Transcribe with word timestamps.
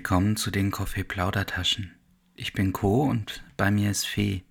Willkommen 0.00 0.36
zu 0.36 0.50
den 0.50 0.70
Kaffee-Plaudertaschen. 0.70 1.94
Ich 2.34 2.54
bin 2.54 2.72
Co 2.72 3.02
und 3.02 3.44
bei 3.58 3.70
mir 3.70 3.90
ist 3.90 4.06
Fee. 4.06 4.44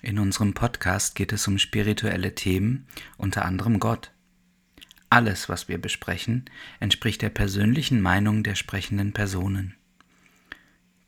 In 0.00 0.20
unserem 0.20 0.54
Podcast 0.54 1.16
geht 1.16 1.32
es 1.32 1.48
um 1.48 1.58
spirituelle 1.58 2.36
Themen, 2.36 2.86
unter 3.16 3.44
anderem 3.46 3.80
Gott. 3.80 4.12
Alles, 5.10 5.48
was 5.48 5.66
wir 5.66 5.78
besprechen, 5.78 6.44
entspricht 6.78 7.20
der 7.20 7.30
persönlichen 7.30 8.00
Meinung 8.00 8.44
der 8.44 8.54
sprechenden 8.54 9.12
Personen. 9.12 9.74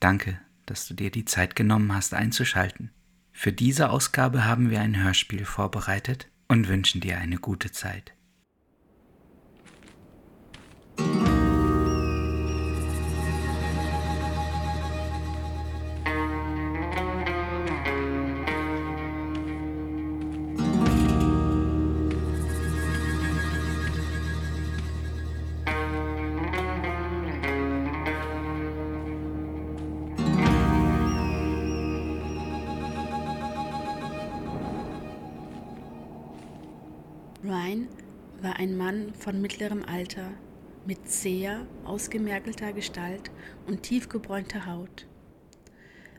Danke, 0.01 0.41
dass 0.67 0.89
du 0.89 0.95
dir 0.95 1.13
die 1.13 1.25
Zeit 1.25 1.55
genommen 1.55 1.95
hast 1.95 2.15
einzuschalten. 2.15 2.91
Für 3.31 3.53
diese 3.53 3.91
Ausgabe 3.91 4.45
haben 4.45 4.71
wir 4.71 4.81
ein 4.81 5.01
Hörspiel 5.01 5.45
vorbereitet 5.45 6.27
und 6.49 6.67
wünschen 6.67 7.01
dir 7.01 7.19
eine 7.19 7.37
gute 7.37 7.71
Zeit. 7.71 8.13
Ryan 37.53 37.87
war 38.41 38.57
ein 38.57 38.79
Mann 38.79 39.13
von 39.13 39.43
mittlerem 39.43 39.85
Alter, 39.85 40.31
mit 40.87 41.07
zäher, 41.07 41.67
ausgemergelter 41.85 42.73
Gestalt 42.73 43.31
und 43.67 43.83
tief 43.83 44.09
gebräunter 44.09 44.65
Haut. 44.65 45.07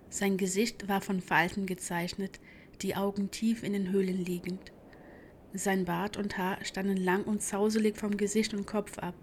Sein 0.10 0.38
Gesicht 0.38 0.88
war 0.88 1.02
von 1.02 1.22
Falten 1.22 1.66
gezeichnet, 1.66 2.40
die 2.84 2.96
Augen 2.96 3.32
tief 3.32 3.64
in 3.64 3.74
den 3.74 3.92
Höhlen 3.92 4.24
liegend. 4.24 4.72
Sein 5.56 5.86
Bart 5.86 6.18
und 6.18 6.38
Haar 6.38 6.64
standen 6.64 6.98
lang 6.98 7.24
und 7.24 7.42
zauselig 7.42 7.98
vom 7.98 8.16
Gesicht 8.16 8.54
und 8.54 8.68
Kopf 8.68 9.00
ab. 9.00 9.16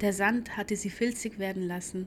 Der 0.00 0.12
Sand 0.12 0.56
hatte 0.56 0.76
sie 0.76 0.90
filzig 0.90 1.40
werden 1.40 1.64
lassen. 1.64 2.06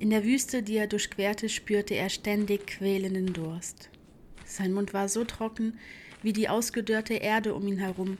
In 0.00 0.10
der 0.10 0.24
Wüste, 0.24 0.64
die 0.64 0.78
er 0.78 0.88
durchquerte, 0.88 1.48
spürte 1.48 1.94
er 1.94 2.08
ständig 2.08 2.66
quälenden 2.66 3.32
Durst. 3.32 3.88
Sein 4.44 4.72
Mund 4.72 4.92
war 4.94 5.08
so 5.08 5.22
trocken, 5.22 5.78
wie 6.22 6.32
die 6.32 6.48
ausgedörrte 6.48 7.14
Erde 7.14 7.54
um 7.54 7.66
ihn 7.66 7.78
herum, 7.78 8.18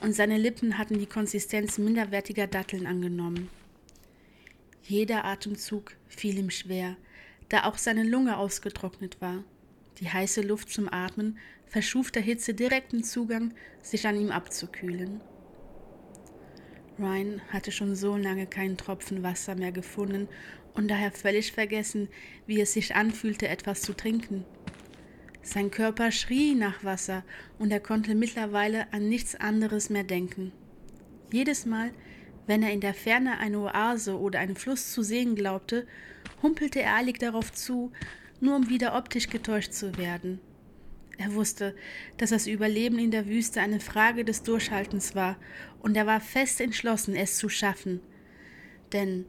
und 0.00 0.14
seine 0.14 0.38
Lippen 0.38 0.78
hatten 0.78 0.98
die 0.98 1.06
Konsistenz 1.06 1.78
minderwertiger 1.78 2.46
Datteln 2.46 2.86
angenommen. 2.86 3.48
Jeder 4.82 5.24
Atemzug 5.24 5.92
fiel 6.06 6.38
ihm 6.38 6.50
schwer, 6.50 6.96
da 7.48 7.64
auch 7.64 7.78
seine 7.78 8.04
Lunge 8.04 8.38
ausgetrocknet 8.38 9.20
war. 9.20 9.42
Die 9.98 10.08
heiße 10.08 10.42
Luft 10.42 10.70
zum 10.70 10.88
Atmen 10.92 11.38
verschuf 11.66 12.10
der 12.10 12.22
Hitze 12.22 12.54
direkten 12.54 13.02
Zugang, 13.02 13.54
sich 13.82 14.06
an 14.06 14.16
ihm 14.16 14.30
abzukühlen. 14.30 15.20
Ryan 16.98 17.40
hatte 17.52 17.70
schon 17.70 17.94
so 17.94 18.16
lange 18.16 18.46
keinen 18.46 18.76
Tropfen 18.76 19.22
Wasser 19.22 19.54
mehr 19.54 19.72
gefunden 19.72 20.28
und 20.74 20.88
daher 20.88 21.12
völlig 21.12 21.52
vergessen, 21.52 22.08
wie 22.46 22.60
es 22.60 22.72
sich 22.72 22.94
anfühlte, 22.94 23.48
etwas 23.48 23.82
zu 23.82 23.92
trinken. 23.92 24.44
Sein 25.50 25.70
Körper 25.70 26.12
schrie 26.12 26.54
nach 26.54 26.84
Wasser 26.84 27.24
und 27.58 27.70
er 27.70 27.80
konnte 27.80 28.14
mittlerweile 28.14 28.92
an 28.92 29.08
nichts 29.08 29.34
anderes 29.34 29.88
mehr 29.88 30.04
denken. 30.04 30.52
Jedes 31.32 31.64
Mal, 31.64 31.90
wenn 32.46 32.62
er 32.62 32.70
in 32.70 32.82
der 32.82 32.92
Ferne 32.92 33.38
eine 33.38 33.58
Oase 33.60 34.18
oder 34.18 34.40
einen 34.40 34.56
Fluss 34.56 34.92
zu 34.92 35.02
sehen 35.02 35.36
glaubte, 35.36 35.86
humpelte 36.42 36.82
er 36.82 36.96
eilig 36.96 37.18
darauf 37.18 37.50
zu, 37.50 37.92
nur 38.40 38.56
um 38.56 38.68
wieder 38.68 38.94
optisch 38.94 39.30
getäuscht 39.30 39.72
zu 39.72 39.96
werden. 39.96 40.38
Er 41.16 41.32
wusste, 41.32 41.74
dass 42.18 42.28
das 42.28 42.46
Überleben 42.46 42.98
in 42.98 43.10
der 43.10 43.26
Wüste 43.26 43.62
eine 43.62 43.80
Frage 43.80 44.26
des 44.26 44.42
Durchhaltens 44.42 45.14
war, 45.14 45.38
und 45.80 45.96
er 45.96 46.06
war 46.06 46.20
fest 46.20 46.60
entschlossen, 46.60 47.16
es 47.16 47.38
zu 47.38 47.48
schaffen. 47.48 48.00
Denn 48.92 49.24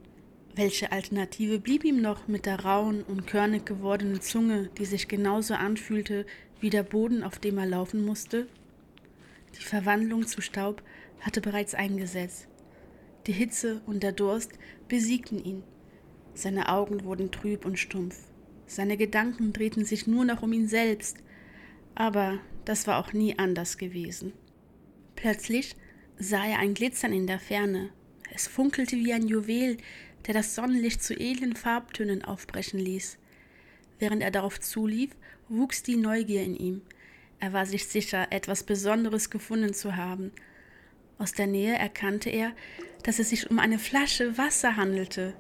welche 0.56 0.92
Alternative 0.92 1.60
blieb 1.60 1.84
ihm 1.84 2.02
noch 2.02 2.28
mit 2.28 2.46
der 2.46 2.60
rauen 2.62 3.04
und 3.04 3.28
körnig 3.28 3.66
gewordenen 3.66 4.22
Zunge, 4.22 4.70
die 4.78 4.86
sich 4.86 5.08
genauso 5.08 5.54
anfühlte 5.54 6.26
wie 6.60 6.70
der 6.70 6.84
Boden, 6.84 7.24
auf 7.24 7.40
dem 7.40 7.58
er 7.58 7.66
laufen 7.66 8.04
musste? 8.04 8.48
Die 9.58 9.64
Verwandlung 9.64 10.28
zu 10.28 10.42
Staub 10.42 10.84
hatte 11.22 11.42
bereits 11.42 11.76
eingesetzt. 11.76 12.48
Die 13.28 13.34
Hitze 13.34 13.82
und 13.86 14.04
der 14.04 14.12
Durst 14.12 14.52
besiegten 14.88 15.44
ihn. 15.44 15.64
Seine 16.34 16.70
Augen 16.70 17.04
wurden 17.04 17.32
trüb 17.32 17.66
und 17.66 17.78
stumpf. 17.78 18.18
Seine 18.66 18.98
Gedanken 18.98 19.52
drehten 19.52 19.84
sich 19.84 20.08
nur 20.08 20.26
noch 20.26 20.42
um 20.42 20.54
ihn 20.54 20.68
selbst. 20.68 21.18
Aber 21.96 22.40
das 22.66 22.88
war 22.88 22.98
auch 23.00 23.14
nie 23.14 23.38
anders 23.38 23.78
gewesen. 23.78 24.34
Plötzlich 25.16 25.76
sah 26.18 26.46
er 26.46 26.60
ein 26.60 26.76
Glitzern 26.76 27.14
in 27.14 27.28
der 27.28 27.40
Ferne. 27.40 27.90
Es 28.34 28.48
funkelte 28.48 28.96
wie 28.96 29.12
ein 29.12 29.28
Juwel, 29.28 29.78
der 30.28 30.34
das 30.34 30.56
Sonnenlicht 30.56 31.04
zu 31.04 31.14
edlen 31.14 31.56
Farbtönen 31.56 32.24
aufbrechen 32.24 32.80
ließ. 32.80 33.18
Während 34.00 34.22
er 34.22 34.32
darauf 34.32 34.60
zulief, 34.60 35.12
wuchs 35.50 35.84
die 35.84 35.96
Neugier 35.98 36.44
in 36.44 36.56
ihm. 36.56 36.82
Er 37.40 37.54
war 37.54 37.66
sich 37.66 37.88
sicher, 37.88 38.28
etwas 38.32 38.64
Besonderes 38.64 39.30
gefunden 39.30 39.74
zu 39.74 39.96
haben. 39.96 40.32
Aus 41.18 41.34
der 41.34 41.48
Nähe 41.48 41.76
erkannte 41.76 42.30
er, 42.30 42.54
dass 43.04 43.20
es 43.20 43.30
sich 43.30 43.50
um 43.50 43.60
eine 43.60 43.80
Flasche 43.80 44.38
Wasser 44.38 44.76
handelte. 44.76 45.34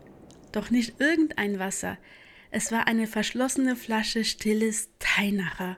Doch 0.51 0.69
nicht 0.71 0.99
irgendein 0.99 1.59
Wasser. 1.59 1.97
Es 2.51 2.71
war 2.71 2.87
eine 2.87 3.05
verschlossene 3.07 3.75
Flasche 3.75 4.23
stilles 4.23 4.89
Teinacher. 4.99 5.77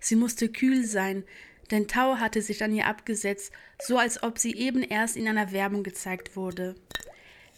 Sie 0.00 0.16
musste 0.16 0.48
kühl 0.48 0.84
sein, 0.84 1.24
denn 1.70 1.88
Tau 1.88 2.16
hatte 2.16 2.42
sich 2.42 2.62
an 2.62 2.74
ihr 2.74 2.86
abgesetzt, 2.86 3.52
so 3.82 3.98
als 3.98 4.22
ob 4.22 4.38
sie 4.38 4.54
eben 4.54 4.82
erst 4.82 5.16
in 5.16 5.26
einer 5.26 5.50
Werbung 5.50 5.82
gezeigt 5.82 6.36
wurde. 6.36 6.74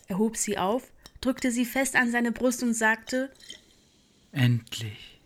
Er 0.08 0.18
hob 0.18 0.36
sie 0.36 0.58
auf, 0.58 0.92
drückte 1.20 1.50
sie 1.50 1.64
fest 1.64 1.96
an 1.96 2.10
seine 2.10 2.32
Brust 2.32 2.62
und 2.62 2.74
sagte 2.74 3.30
Endlich. 4.32 5.20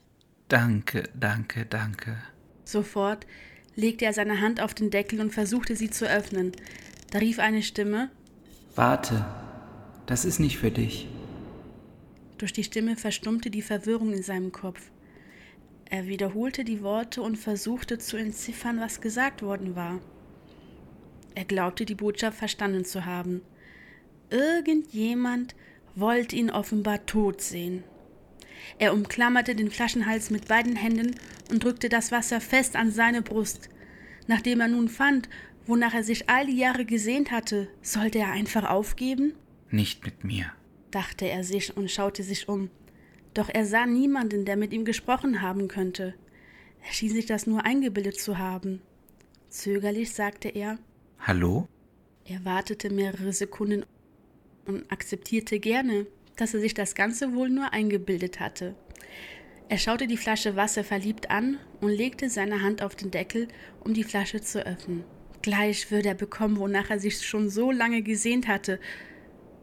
Danke, 0.48 1.08
danke, 1.14 1.66
danke. 1.66 2.16
Sofort 2.64 3.26
legte 3.76 4.04
er 4.04 4.12
seine 4.12 4.40
Hand 4.40 4.60
auf 4.60 4.74
den 4.74 4.90
Deckel 4.90 5.20
und 5.20 5.32
versuchte 5.32 5.76
sie 5.76 5.90
zu 5.90 6.08
öffnen. 6.08 6.52
Da 7.10 7.18
rief 7.18 7.38
eine 7.38 7.62
Stimme 7.62 8.10
Warte, 8.74 9.24
das 10.06 10.24
ist 10.24 10.38
nicht 10.38 10.58
für 10.58 10.70
dich. 10.70 11.08
Durch 12.38 12.52
die 12.52 12.64
Stimme 12.64 12.96
verstummte 12.96 13.50
die 13.50 13.62
Verwirrung 13.62 14.12
in 14.12 14.22
seinem 14.22 14.52
Kopf. 14.52 14.90
Er 15.84 16.06
wiederholte 16.06 16.64
die 16.64 16.82
Worte 16.82 17.20
und 17.20 17.36
versuchte 17.36 17.98
zu 17.98 18.16
entziffern, 18.16 18.80
was 18.80 19.00
gesagt 19.00 19.42
worden 19.42 19.74
war. 19.74 20.00
Er 21.34 21.44
glaubte, 21.44 21.84
die 21.84 21.96
Botschaft 21.96 22.38
verstanden 22.38 22.84
zu 22.84 23.04
haben. 23.04 23.42
Irgendjemand 24.30 25.54
wollte 25.94 26.36
ihn 26.36 26.50
offenbar 26.50 27.04
tot 27.06 27.40
sehen. 27.40 27.84
Er 28.78 28.92
umklammerte 28.92 29.54
den 29.54 29.70
Flaschenhals 29.70 30.30
mit 30.30 30.48
beiden 30.48 30.76
Händen 30.76 31.16
und 31.50 31.64
drückte 31.64 31.88
das 31.88 32.12
Wasser 32.12 32.40
fest 32.40 32.76
an 32.76 32.90
seine 32.90 33.22
Brust. 33.22 33.68
Nachdem 34.26 34.60
er 34.60 34.68
nun 34.68 34.88
fand, 34.88 35.28
wonach 35.66 35.94
er 35.94 36.04
sich 36.04 36.28
all 36.28 36.46
die 36.46 36.56
Jahre 36.56 36.84
gesehnt 36.84 37.30
hatte, 37.30 37.68
sollte 37.82 38.18
er 38.18 38.30
einfach 38.30 38.68
aufgeben? 38.68 39.34
Nicht 39.70 40.04
mit 40.04 40.24
mir, 40.24 40.52
dachte 40.90 41.26
er 41.26 41.44
sich 41.44 41.76
und 41.76 41.90
schaute 41.90 42.22
sich 42.22 42.48
um. 42.48 42.70
Doch 43.34 43.48
er 43.48 43.64
sah 43.66 43.86
niemanden, 43.86 44.44
der 44.44 44.56
mit 44.56 44.72
ihm 44.72 44.84
gesprochen 44.84 45.42
haben 45.42 45.68
könnte. 45.68 46.14
Er 46.84 46.92
schien 46.92 47.10
sich 47.10 47.26
das 47.26 47.46
nur 47.46 47.64
eingebildet 47.64 48.18
zu 48.20 48.38
haben. 48.38 48.80
Zögerlich 49.48 50.12
sagte 50.12 50.48
er 50.48 50.78
Hallo? 51.18 51.68
Er 52.24 52.44
wartete 52.44 52.90
mehrere 52.90 53.32
Sekunden 53.32 53.84
und 54.66 54.90
akzeptierte 54.90 55.58
gerne, 55.58 56.06
dass 56.36 56.54
er 56.54 56.60
sich 56.60 56.74
das 56.74 56.94
Ganze 56.94 57.34
wohl 57.34 57.50
nur 57.50 57.72
eingebildet 57.72 58.40
hatte. 58.40 58.74
Er 59.68 59.78
schaute 59.78 60.06
die 60.06 60.16
Flasche 60.16 60.56
Wasser 60.56 60.82
verliebt 60.82 61.30
an 61.30 61.58
und 61.80 61.90
legte 61.90 62.28
seine 62.28 62.62
Hand 62.62 62.82
auf 62.82 62.96
den 62.96 63.10
Deckel, 63.10 63.46
um 63.84 63.94
die 63.94 64.04
Flasche 64.04 64.40
zu 64.40 64.66
öffnen. 64.66 65.04
Gleich 65.42 65.90
würde 65.90 66.08
er 66.08 66.14
bekommen, 66.14 66.58
wonach 66.58 66.90
er 66.90 66.98
sich 66.98 67.24
schon 67.24 67.48
so 67.48 67.70
lange 67.70 68.02
gesehnt 68.02 68.48
hatte. 68.48 68.80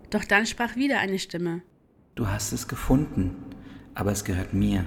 Doch 0.10 0.24
dann 0.24 0.46
sprach 0.46 0.76
wieder 0.76 1.00
eine 1.00 1.20
Stimme. 1.20 1.62
Du 2.16 2.28
hast 2.28 2.52
es 2.54 2.68
gefunden, 2.68 3.36
aber 3.94 4.12
es 4.12 4.24
gehört 4.24 4.54
mir. 4.54 4.86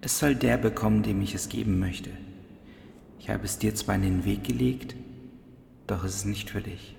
Es 0.00 0.18
soll 0.18 0.34
der 0.34 0.58
bekommen, 0.58 1.02
dem 1.02 1.20
ich 1.20 1.34
es 1.34 1.48
geben 1.48 1.78
möchte. 1.78 2.10
Ich 3.18 3.30
habe 3.30 3.44
es 3.44 3.58
dir 3.58 3.74
zwar 3.74 3.96
in 3.96 4.02
den 4.02 4.24
Weg 4.24 4.44
gelegt, 4.44 4.94
doch 5.86 6.04
es 6.04 6.16
ist 6.16 6.26
nicht 6.26 6.50
für 6.50 6.60
dich. 6.60 6.94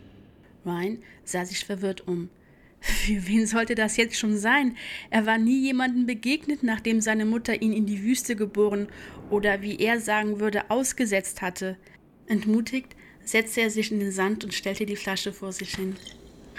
Ryan 0.65 0.99
sah 1.23 1.45
sich 1.45 1.65
verwirrt 1.65 2.07
um. 2.07 2.29
Für 2.79 3.27
wen 3.27 3.47
sollte 3.47 3.73
das 3.73 3.97
jetzt 3.97 4.17
schon 4.17 4.37
sein? 4.37 4.77
Er 5.09 5.25
war 5.25 5.37
nie 5.37 5.59
jemandem 5.59 6.05
begegnet, 6.05 6.61
nachdem 6.61 7.01
seine 7.01 7.25
Mutter 7.25 7.61
ihn 7.61 7.73
in 7.73 7.85
die 7.85 8.03
Wüste 8.03 8.35
geboren 8.35 8.87
oder 9.29 9.61
wie 9.61 9.77
er 9.77 9.99
sagen 9.99 10.39
würde, 10.39 10.69
ausgesetzt 10.69 11.41
hatte. 11.41 11.77
Entmutigt 12.27 12.95
setzte 13.23 13.61
er 13.61 13.69
sich 13.71 13.91
in 13.91 13.99
den 13.99 14.11
Sand 14.11 14.43
und 14.43 14.53
stellte 14.53 14.85
die 14.85 14.95
Flasche 14.95 15.33
vor 15.33 15.51
sich 15.51 15.75
hin. 15.75 15.95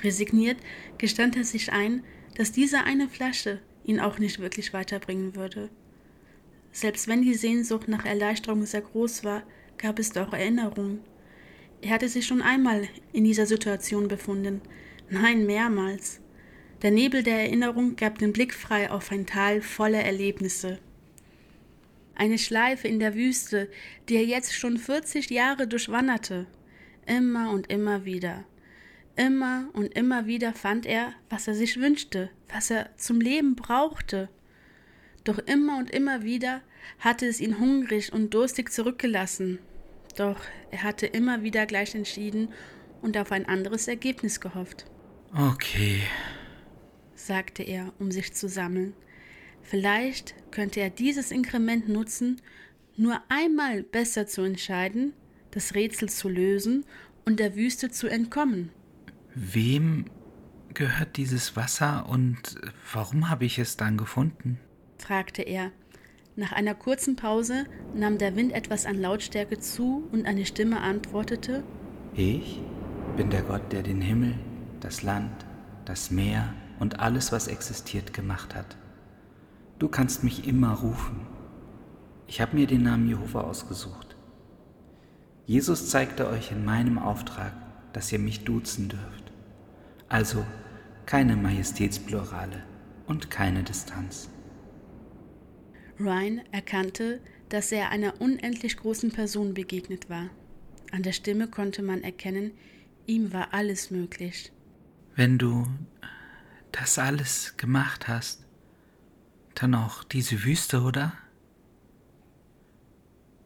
Resigniert 0.03 0.59
gestand 0.99 1.37
er 1.37 1.45
sich 1.45 1.73
ein, 1.73 2.03
dass 2.35 2.53
diese 2.53 2.85
eine 2.85 3.09
Flasche 3.09 3.61
ihn 3.85 4.01
auch 4.01 4.19
nicht 4.19 4.41
wirklich 4.41 4.73
weiterbringen 4.73 5.37
würde. 5.37 5.71
Selbst 6.73 7.09
wenn 7.09 7.23
die 7.23 7.35
Sehnsucht 7.35 7.89
nach 7.89 8.05
Erleichterung 8.05 8.67
sehr 8.67 8.83
groß 8.83 9.25
war, 9.25 9.45
gab 9.79 9.99
es 9.99 10.11
doch 10.11 10.33
Erinnerungen. 10.33 11.01
Er 11.87 11.93
hatte 11.93 12.09
sich 12.09 12.27
schon 12.27 12.43
einmal 12.43 12.89
in 13.13 13.23
dieser 13.23 13.47
Situation 13.47 14.09
befunden, 14.09 14.61
nein, 15.09 15.47
mehrmals. 15.47 16.19
Der 16.83 16.91
Nebel 16.91 17.23
der 17.23 17.39
Erinnerung 17.43 17.95
gab 17.95 18.19
den 18.19 18.33
Blick 18.33 18.55
frei 18.55 18.91
auf 18.91 19.13
ein 19.13 19.25
Tal 19.25 19.63
voller 19.63 20.01
Erlebnisse. 20.03 20.81
Eine 22.17 22.39
Schleife 22.39 22.89
in 22.89 22.99
der 22.99 23.15
Wüste, 23.15 23.71
die 24.09 24.17
er 24.17 24.25
jetzt 24.25 24.53
schon 24.53 24.79
40 24.79 25.31
Jahre 25.31 25.69
durchwanderte. 25.69 26.49
Immer 27.07 27.53
und 27.53 27.71
immer 27.71 28.05
wieder. 28.05 28.45
Immer 29.15 29.69
und 29.73 29.97
immer 29.97 30.27
wieder 30.27 30.55
fand 30.55 30.87
er, 30.87 31.13
was 31.31 31.47
er 31.47 31.55
sich 31.55 31.79
wünschte, 31.79 32.31
was 32.53 32.69
er 32.69 32.91
zum 32.97 33.21
Leben 33.21 33.55
brauchte. 33.55 34.29
Doch 35.23 35.39
immer 35.39 35.79
und 35.79 35.91
immer 35.91 36.25
wieder 36.25 36.63
hatte 36.99 37.27
es 37.27 37.41
ihn 37.41 37.61
hungrig 37.61 38.13
und 38.13 38.35
durstig 38.35 38.73
zurückgelassen. 38.73 39.61
Doch 40.17 40.41
er 40.71 40.83
hatte 40.83 41.07
immer 41.07 41.43
wieder 41.43 41.67
gleich 41.67 41.95
entschieden 41.95 42.49
und 43.03 43.17
auf 43.19 43.33
ein 43.33 43.47
anderes 43.47 43.87
Ergebnis 43.87 44.41
gehofft. 44.41 44.87
Okay, 45.35 46.01
sagte 47.15 47.63
er, 47.63 47.93
um 47.99 48.11
sich 48.11 48.33
zu 48.33 48.49
sammeln. 48.49 48.95
Vielleicht 49.63 50.35
könnte 50.51 50.81
er 50.81 50.91
dieses 50.91 51.31
Inkrement 51.31 51.89
nutzen, 51.89 52.41
nur 52.97 53.21
einmal 53.29 53.83
besser 53.83 54.27
zu 54.27 54.43
entscheiden, 54.43 55.13
das 55.51 55.75
Rätsel 55.75 56.09
zu 56.09 56.29
lösen 56.29 56.85
und 57.25 57.41
der 57.41 57.57
Wüste 57.57 57.91
zu 57.91 58.07
entkommen. 58.07 58.71
Wem 59.35 60.07
gehört 60.73 61.17
dieses 61.17 61.57
Wasser 61.57 62.09
und 62.09 62.57
warum 62.93 63.29
habe 63.29 63.45
ich 63.45 63.59
es 63.59 63.77
dann 63.77 63.97
gefunden? 63.97 64.59
fragte 64.99 65.43
er. 65.43 65.73
Nach 66.39 66.53
einer 66.53 66.75
kurzen 66.75 67.17
Pause 67.17 67.65
nahm 67.95 68.19
der 68.19 68.37
Wind 68.37 68.53
etwas 68.53 68.85
an 68.85 69.01
Lautstärke 69.01 69.59
zu 69.59 70.07
und 70.13 70.27
eine 70.27 70.45
Stimme 70.45 70.83
antwortete 70.83 71.65
Ich 72.15 72.61
bin 73.17 73.31
der 73.31 73.41
Gott, 73.41 73.73
der 73.73 73.83
den 73.83 74.03
Himmel, 74.03 74.35
das 74.81 75.03
Land, 75.03 75.47
das 75.87 76.11
Meer 76.11 76.53
und 76.79 77.01
alles, 77.01 77.33
was 77.33 77.49
existiert, 77.49 78.13
gemacht 78.13 78.55
hat. 78.55 78.77
Du 79.79 79.89
kannst 79.89 80.25
mich 80.25 80.47
immer 80.47 80.75
rufen. 80.75 81.27
Ich 82.27 82.43
habe 82.43 82.55
mir 82.55 82.67
den 82.67 82.83
Namen 82.83 83.09
Jehova 83.09 83.41
ausgesucht. 83.41 84.15
Jesus 85.47 85.89
zeigte 85.89 86.29
euch 86.29 86.53
in 86.53 86.67
meinem 86.67 86.99
Auftrag, 86.99 87.53
dass 87.95 88.13
ihr 88.13 88.19
mich 88.19 88.45
duzen 88.45 88.91
dürft. 88.91 89.33
Also 90.11 90.45
keine 91.07 91.35
Majestätsplurale 91.35 92.63
und 93.07 93.31
keine 93.31 93.63
Distanz. 93.63 94.29
Ryan 95.99 96.43
erkannte, 96.53 97.21
dass 97.49 97.73
er 97.73 97.91
einer 97.91 98.21
unendlich 98.21 98.77
großen 98.77 99.13
Person 99.13 99.55
begegnet 99.55 100.11
war. 100.11 100.31
An 100.93 101.03
der 101.03 101.13
Stimme 101.13 101.49
konnte 101.49 101.83
man 101.83 102.03
erkennen, 102.03 102.53
ihm 103.07 103.33
war 103.33 103.55
alles 103.55 103.91
möglich. 103.91 104.53
Wenn 105.15 105.39
du 105.39 105.67
das 106.73 106.99
alles 106.99 107.57
gemacht 107.57 108.09
hast, 108.09 108.45
dann 109.55 109.75
auch 109.75 110.05
diese 110.05 110.45
Wüste, 110.45 110.83
oder? 110.83 111.15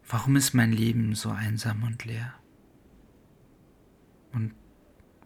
Warum 0.08 0.34
ist 0.34 0.54
mein 0.54 0.72
Leben 0.72 1.14
so 1.14 1.30
einsam 1.30 1.84
und 1.84 2.04
leer? 2.04 2.34
Und 4.32 4.54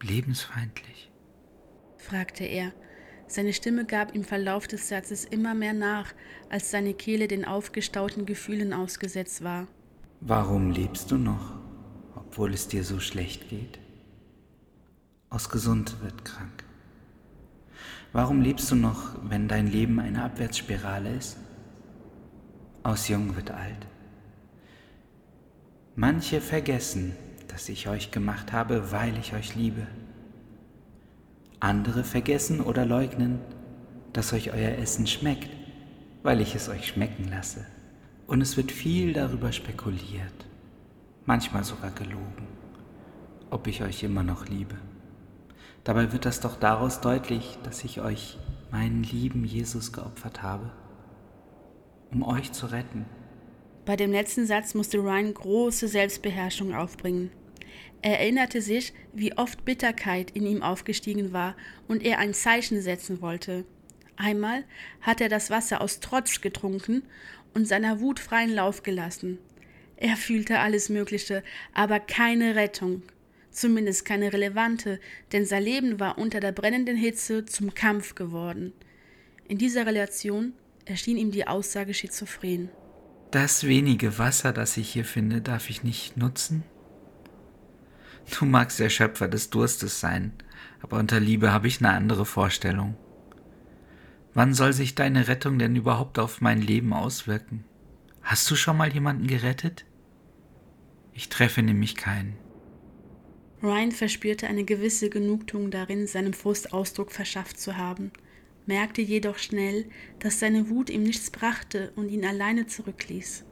lebensfeindlich? 0.01 1.11
fragte 1.97 2.43
er. 2.43 2.71
Seine 3.27 3.53
Stimme 3.53 3.85
gab 3.85 4.13
im 4.13 4.23
Verlauf 4.23 4.67
des 4.67 4.87
Satzes 4.87 5.25
immer 5.25 5.53
mehr 5.55 5.73
nach, 5.73 6.13
als 6.49 6.69
seine 6.71 6.93
Kehle 6.93 7.27
den 7.27 7.43
aufgestauten 7.43 8.25
Gefühlen 8.25 8.71
ausgesetzt 8.71 9.43
war. 9.43 9.67
Warum 10.21 10.71
lebst 10.71 11.11
du 11.11 11.17
noch, 11.17 11.53
obwohl 12.15 12.53
es 12.53 12.67
dir 12.67 12.83
so 12.83 12.99
schlecht 12.99 13.49
geht? 13.49 13.79
Aus 15.29 15.49
gesund 15.49 16.01
wird 16.01 16.23
krank. 16.23 16.63
Warum 18.13 18.41
lebst 18.41 18.71
du 18.71 18.75
noch, 18.75 19.15
wenn 19.29 19.47
dein 19.47 19.67
Leben 19.67 19.99
eine 19.99 20.23
Abwärtsspirale 20.23 21.13
ist? 21.15 21.37
Aus 22.83 23.07
jung 23.09 23.35
wird 23.35 23.51
alt. 23.51 23.87
Manche 25.95 26.39
vergessen, 26.39 27.15
dass 27.47 27.67
ich 27.69 27.89
euch 27.89 28.11
gemacht 28.11 28.53
habe, 28.53 28.91
weil 28.91 29.17
ich 29.17 29.33
euch 29.33 29.55
liebe. 29.55 29.87
Andere 31.65 32.03
vergessen 32.03 32.61
oder 32.61 32.85
leugnen, 32.85 33.39
dass 34.13 34.33
euch 34.33 34.53
euer 34.53 34.77
Essen 34.77 35.07
schmeckt, 35.07 35.49
weil 36.21 36.39
ich 36.39 36.53
es 36.53 36.69
euch 36.69 36.89
schmecken 36.89 37.27
lasse. 37.27 37.65
Und 38.27 38.41
es 38.41 38.55
wird 38.55 38.71
viel 38.71 39.13
darüber 39.13 39.51
spekuliert, 39.51 40.45
manchmal 41.25 41.63
sogar 41.63 41.89
gelogen, 41.89 42.47
ob 43.49 43.65
ich 43.65 43.81
euch 43.81 44.03
immer 44.03 44.21
noch 44.21 44.47
liebe. 44.47 44.75
Dabei 45.83 46.13
wird 46.13 46.25
das 46.25 46.39
doch 46.39 46.55
daraus 46.59 47.01
deutlich, 47.01 47.57
dass 47.63 47.83
ich 47.83 47.99
euch 47.99 48.37
meinen 48.69 49.01
lieben 49.01 49.43
Jesus 49.43 49.91
geopfert 49.91 50.43
habe, 50.43 50.71
um 52.11 52.21
euch 52.21 52.51
zu 52.51 52.67
retten. 52.67 53.07
Bei 53.85 53.95
dem 53.95 54.11
letzten 54.11 54.45
Satz 54.45 54.75
musste 54.75 54.99
Ryan 54.99 55.33
große 55.33 55.87
Selbstbeherrschung 55.87 56.75
aufbringen. 56.75 57.31
Er 58.01 58.19
erinnerte 58.19 58.61
sich, 58.61 58.93
wie 59.13 59.37
oft 59.37 59.65
Bitterkeit 59.65 60.31
in 60.31 60.45
ihm 60.45 60.61
aufgestiegen 60.61 61.33
war 61.33 61.55
und 61.87 62.03
er 62.03 62.19
ein 62.19 62.33
Zeichen 62.33 62.81
setzen 62.81 63.21
wollte. 63.21 63.65
Einmal 64.15 64.63
hat 65.01 65.21
er 65.21 65.29
das 65.29 65.49
Wasser 65.49 65.81
aus 65.81 65.99
Trotz 65.99 66.41
getrunken 66.41 67.03
und 67.53 67.67
seiner 67.67 67.99
Wut 67.99 68.19
freien 68.19 68.53
Lauf 68.53 68.83
gelassen. 68.83 69.39
Er 69.97 70.17
fühlte 70.17 70.59
alles 70.59 70.89
Mögliche, 70.89 71.43
aber 71.73 71.99
keine 71.99 72.55
Rettung, 72.55 73.03
zumindest 73.51 74.05
keine 74.05 74.33
relevante, 74.33 74.99
denn 75.31 75.45
sein 75.45 75.63
Leben 75.63 75.99
war 75.99 76.17
unter 76.17 76.39
der 76.39 76.51
brennenden 76.51 76.97
Hitze 76.97 77.45
zum 77.45 77.73
Kampf 77.73 78.15
geworden. 78.15 78.73
In 79.47 79.57
dieser 79.57 79.85
Relation 79.85 80.53
erschien 80.85 81.17
ihm 81.17 81.31
die 81.31 81.47
Aussage 81.47 81.93
schizophren. 81.93 82.69
Das 83.31 83.65
wenige 83.65 84.17
Wasser, 84.17 84.53
das 84.53 84.77
ich 84.77 84.89
hier 84.89 85.05
finde, 85.05 85.41
darf 85.41 85.69
ich 85.69 85.83
nicht 85.83 86.17
nutzen? 86.17 86.63
Du 88.31 88.45
magst 88.45 88.79
der 88.79 88.89
Schöpfer 88.89 89.27
des 89.27 89.49
Durstes 89.49 89.99
sein, 89.99 90.33
aber 90.81 90.97
unter 90.97 91.19
Liebe 91.19 91.51
habe 91.51 91.67
ich 91.67 91.79
eine 91.79 91.91
andere 91.91 92.25
Vorstellung. 92.25 92.95
Wann 94.33 94.53
soll 94.53 94.73
sich 94.73 94.95
deine 94.95 95.27
Rettung 95.27 95.59
denn 95.59 95.75
überhaupt 95.75 96.19
auf 96.19 96.41
mein 96.41 96.61
Leben 96.61 96.91
auswirken? 96.91 97.63
Hast 98.21 98.49
du 98.51 98.55
schon 98.55 98.75
mal 98.75 98.91
jemanden 98.91 99.27
gerettet? 99.27 99.85
Ich 101.13 101.29
treffe 101.29 101.61
nämlich 101.61 101.95
keinen. 101.95 102.35
Ryan 103.63 103.91
verspürte 103.91 104.47
eine 104.47 104.65
gewisse 104.65 105.09
Genugtuung 105.09 105.71
darin, 105.71 106.07
seinem 106.07 106.33
Frust 106.33 106.73
Ausdruck 106.73 107.11
verschafft 107.11 107.59
zu 107.59 107.77
haben, 107.77 108.11
merkte 108.65 109.01
jedoch 109.01 109.37
schnell, 109.37 109.85
dass 110.19 110.39
seine 110.39 110.69
Wut 110.69 110.89
ihm 110.89 111.03
nichts 111.03 111.29
brachte 111.29 111.93
und 111.95 112.09
ihn 112.09 112.25
alleine 112.25 112.67
zurückließ. 112.67 113.45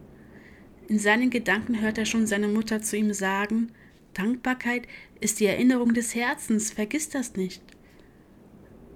In 0.89 0.99
seinen 0.99 1.29
Gedanken 1.29 1.79
hörte 1.79 2.01
er 2.01 2.05
schon 2.05 2.27
seine 2.27 2.49
Mutter 2.49 2.81
zu 2.81 2.97
ihm 2.97 3.13
sagen, 3.13 3.71
Dankbarkeit 4.13 4.87
ist 5.19 5.39
die 5.39 5.45
Erinnerung 5.45 5.93
des 5.93 6.15
Herzens, 6.15 6.71
vergiss 6.71 7.09
das 7.09 7.35
nicht. 7.35 7.61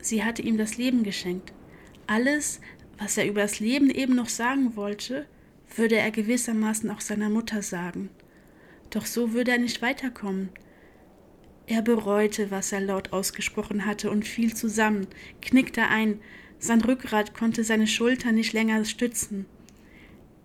Sie 0.01 0.23
hatte 0.23 0.41
ihm 0.41 0.57
das 0.57 0.77
Leben 0.77 1.03
geschenkt. 1.03 1.53
Alles, 2.05 2.61
was 2.97 3.17
er 3.17 3.27
über 3.27 3.41
das 3.41 3.59
Leben 3.59 3.89
eben 3.89 4.15
noch 4.15 4.29
sagen 4.29 4.75
wollte, 4.75 5.25
würde 5.75 5.95
er 5.95 6.11
gewissermaßen 6.11 6.89
auch 6.89 7.01
seiner 7.01 7.29
Mutter 7.29 7.61
sagen. 7.61 8.09
Doch 8.89 9.05
so 9.05 9.33
würde 9.33 9.51
er 9.51 9.57
nicht 9.57 9.81
weiterkommen. 9.81 10.49
Er 11.65 11.81
bereute, 11.81 12.49
was 12.49 12.71
er 12.71 12.79
laut 12.79 13.11
ausgesprochen 13.11 13.85
hatte 13.85 14.09
und 14.09 14.25
fiel 14.25 14.55
zusammen, 14.55 15.07
knickte 15.41 15.83
ein, 15.83 16.19
sein 16.59 16.81
Rückgrat 16.81 17.33
konnte 17.33 17.63
seine 17.63 17.87
Schulter 17.87 18.31
nicht 18.31 18.53
länger 18.53 18.83
stützen. 18.85 19.45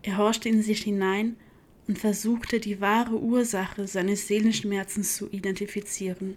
Er 0.02 0.16
horchte 0.16 0.48
in 0.48 0.62
sich 0.62 0.82
hinein 0.82 1.36
und 1.88 1.98
versuchte 1.98 2.60
die 2.60 2.80
wahre 2.80 3.18
Ursache 3.18 3.86
seines 3.86 4.28
Seelenschmerzens 4.28 5.16
zu 5.16 5.30
identifizieren. 5.30 6.36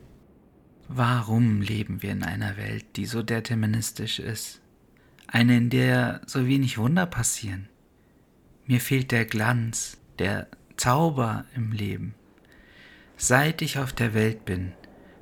Warum 0.88 1.62
leben 1.62 2.02
wir 2.02 2.12
in 2.12 2.24
einer 2.24 2.58
Welt, 2.58 2.86
die 2.96 3.06
so 3.06 3.24
deterministisch 3.24 4.20
ist? 4.20 4.62
Eine, 5.28 5.58
in 5.58 5.70
der 5.70 6.22
so 6.28 6.48
wenig 6.48 6.78
Wunder 6.78 7.06
passieren? 7.06 7.70
Mir 8.68 8.80
fehlt 8.80 9.12
der 9.12 9.26
Glanz, 9.26 9.98
der 10.20 10.48
Zauber 10.78 11.46
im 11.56 11.72
Leben. 11.72 12.14
Seit 13.18 13.62
ich 13.62 13.80
auf 13.80 13.94
der 13.94 14.14
Welt 14.14 14.46
bin, 14.46 14.74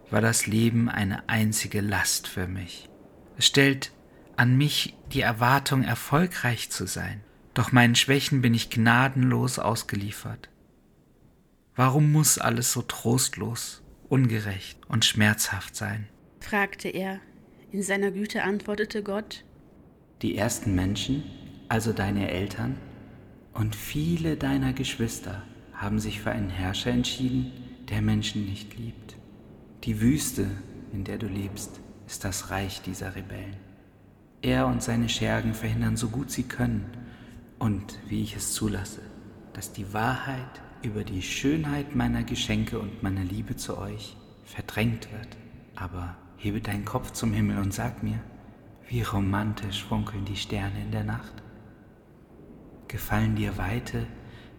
war 0.10 0.22
das 0.22 0.48
Leben 0.48 0.90
eine 0.90 1.28
einzige 1.30 1.82
Last 1.82 2.28
für 2.28 2.48
mich. 2.48 2.90
Es 3.38 3.48
stellt 3.48 3.92
an 4.36 4.58
mich 4.58 4.96
die 5.12 5.22
Erwartung, 5.22 5.84
erfolgreich 5.84 6.70
zu 6.70 6.88
sein. 6.88 7.22
Doch 7.54 7.72
meinen 7.72 7.96
Schwächen 7.96 8.42
bin 8.42 8.54
ich 8.54 8.70
gnadenlos 8.70 9.60
ausgeliefert. 9.60 10.50
Warum 11.76 12.12
muss 12.12 12.38
alles 12.38 12.72
so 12.72 12.82
trostlos, 12.82 13.82
ungerecht 14.10 14.80
und 14.88 15.06
schmerzhaft 15.06 15.76
sein? 15.76 16.08
fragte 16.40 16.90
er. 16.90 17.20
In 17.72 17.82
seiner 17.82 18.12
Güte 18.12 18.44
antwortete 18.44 19.02
Gott, 19.02 19.44
Die 20.22 20.38
ersten 20.38 20.76
Menschen, 20.76 21.24
also 21.70 21.94
deine 21.94 22.30
Eltern 22.30 22.78
und 23.54 23.76
viele 23.76 24.36
deiner 24.36 24.74
Geschwister 24.74 25.44
haben 25.74 26.00
sich 26.00 26.22
für 26.22 26.32
einen 26.32 26.50
Herrscher 26.50 26.92
entschieden, 26.92 27.52
der 27.90 28.02
Menschen 28.02 28.46
nicht 28.46 28.78
liebt. 28.78 29.16
Die 29.84 30.02
Wüste, 30.02 30.50
in 30.92 31.04
der 31.04 31.18
du 31.18 31.28
lebst, 31.28 31.82
ist 32.08 32.24
das 32.24 32.52
Reich 32.52 32.82
dieser 32.82 33.16
Rebellen. 33.16 33.58
Er 34.42 34.68
und 34.68 34.84
seine 34.84 35.10
Schergen 35.10 35.54
verhindern 35.54 35.98
so 35.98 36.10
gut 36.10 36.30
sie 36.30 36.44
können 36.44 36.86
und, 37.60 38.00
wie 38.08 38.24
ich 38.24 38.36
es 38.36 38.54
zulasse, 38.54 39.02
dass 39.54 39.72
die 39.74 39.94
Wahrheit 39.94 40.62
über 40.84 41.04
die 41.04 41.22
Schönheit 41.22 41.96
meiner 41.96 42.24
Geschenke 42.24 42.80
und 42.80 43.04
meiner 43.04 43.24
Liebe 43.24 43.56
zu 43.56 43.78
euch 43.78 44.18
verdrängt 44.44 45.12
wird. 45.12 45.38
Aber 45.76 46.18
hebe 46.38 46.62
deinen 46.62 46.86
Kopf 46.86 47.12
zum 47.12 47.34
Himmel 47.34 47.58
und 47.58 47.74
sag 47.74 48.04
mir, 48.04 48.20
wie 48.88 49.02
romantisch 49.02 49.84
funkeln 49.84 50.26
die 50.26 50.36
Sterne 50.36 50.82
in 50.82 50.92
der 50.92 51.04
Nacht. 51.04 51.34
Gefallen 52.88 53.36
dir 53.36 53.58
weite, 53.58 54.06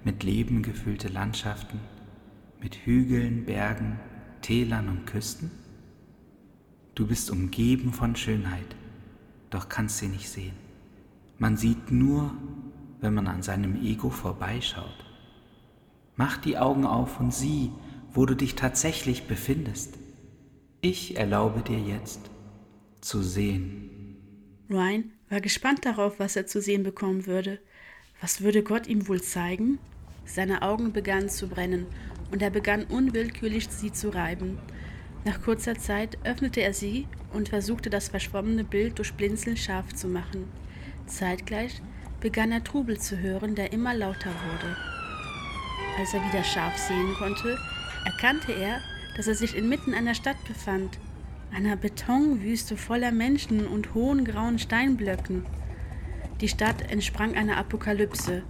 mit 0.03 0.23
Leben 0.23 0.63
gefüllte 0.63 1.09
Landschaften, 1.09 1.79
mit 2.61 2.75
Hügeln, 2.75 3.45
Bergen, 3.45 4.01
Tälern 4.41 4.89
und 4.89 5.07
Küsten? 5.07 5.51
Du 6.95 7.07
bist 7.07 7.31
umgeben 7.31 7.93
von 7.93 8.17
Schönheit, 8.17 8.77
doch 9.51 9.69
kannst 9.69 9.99
sie 9.99 10.09
nicht 10.09 10.29
sehen. 10.29 10.55
Man 11.39 11.57
sieht 11.57 11.91
nur, 11.91 12.35
wenn 13.05 13.15
man 13.15 13.29
an 13.29 13.43
seinem 13.43 13.77
Ego 13.85 14.11
vorbeischaut. 14.11 15.05
Mach 16.17 16.39
die 16.39 16.59
Augen 16.59 16.87
auf 16.87 17.21
und 17.21 17.33
sieh, 17.33 17.71
wo 18.13 18.27
du 18.27 18.35
dich 18.35 18.57
tatsächlich 18.57 19.29
befindest. 19.29 19.99
Ich 20.81 21.17
erlaube 21.17 21.61
dir 21.61 21.79
jetzt 21.79 22.21
zu 23.01 23.23
sehen. 23.23 24.17
Ryan 24.71 25.13
war 25.29 25.41
gespannt 25.41 25.85
darauf, 25.85 26.19
was 26.19 26.35
er 26.37 26.47
zu 26.47 26.61
sehen 26.61 26.83
bekommen 26.83 27.27
würde. 27.27 27.61
Was 28.21 28.41
würde 28.41 28.63
Gott 28.63 28.87
ihm 28.87 29.07
wohl 29.07 29.21
zeigen? 29.21 29.79
Seine 30.25 30.63
Augen 30.63 30.93
begannen 30.93 31.29
zu 31.29 31.49
brennen 31.49 31.87
und 32.31 32.41
er 32.41 32.51
begann 32.51 32.85
unwillkürlich 32.85 33.69
sie 33.69 33.93
zu 33.93 34.09
reiben. 34.09 34.59
Nach 35.25 35.43
kurzer 35.43 35.77
Zeit 35.77 36.19
öffnete 36.25 36.63
er 36.63 36.73
sie 36.73 37.07
und 37.33 37.51
versuchte 37.51 37.91
das 37.91 38.09
verschwommene 38.09 38.65
Bild 38.65 38.99
durch 38.99 39.13
Blinzeln 39.13 39.57
scharf 39.57 39.95
zu 39.95 40.09
machen. 40.09 40.45
Zeitgleich 41.07 41.83
begann 42.25 42.53
er 42.53 42.65
Trubel 42.65 42.99
zu 42.99 43.19
hören, 43.19 43.55
der 43.55 43.75
immer 43.75 43.93
lauter 43.93 44.31
wurde. 44.31 44.77
Als 45.99 46.15
er 46.15 46.25
wieder 46.25 46.43
scharf 46.43 46.75
sehen 46.79 47.13
konnte, 47.19 47.59
erkannte 48.07 48.53
er, 48.53 48.81
dass 49.15 49.27
er 49.27 49.35
sich 49.35 49.55
inmitten 49.55 49.93
einer 49.93 50.15
Stadt 50.15 50.43
befand, 50.49 50.99
einer 51.53 51.77
Betonwüste 51.77 52.79
voller 52.79 53.13
Menschen 53.13 53.67
und 53.67 53.93
hohen 53.93 54.25
grauen 54.25 54.59
Steinblöcken. 54.59 55.45
Die 56.41 56.49
Stadt 56.49 56.91
entsprang 56.91 57.35
einer 57.35 57.59
Apokalypse. 57.59 58.43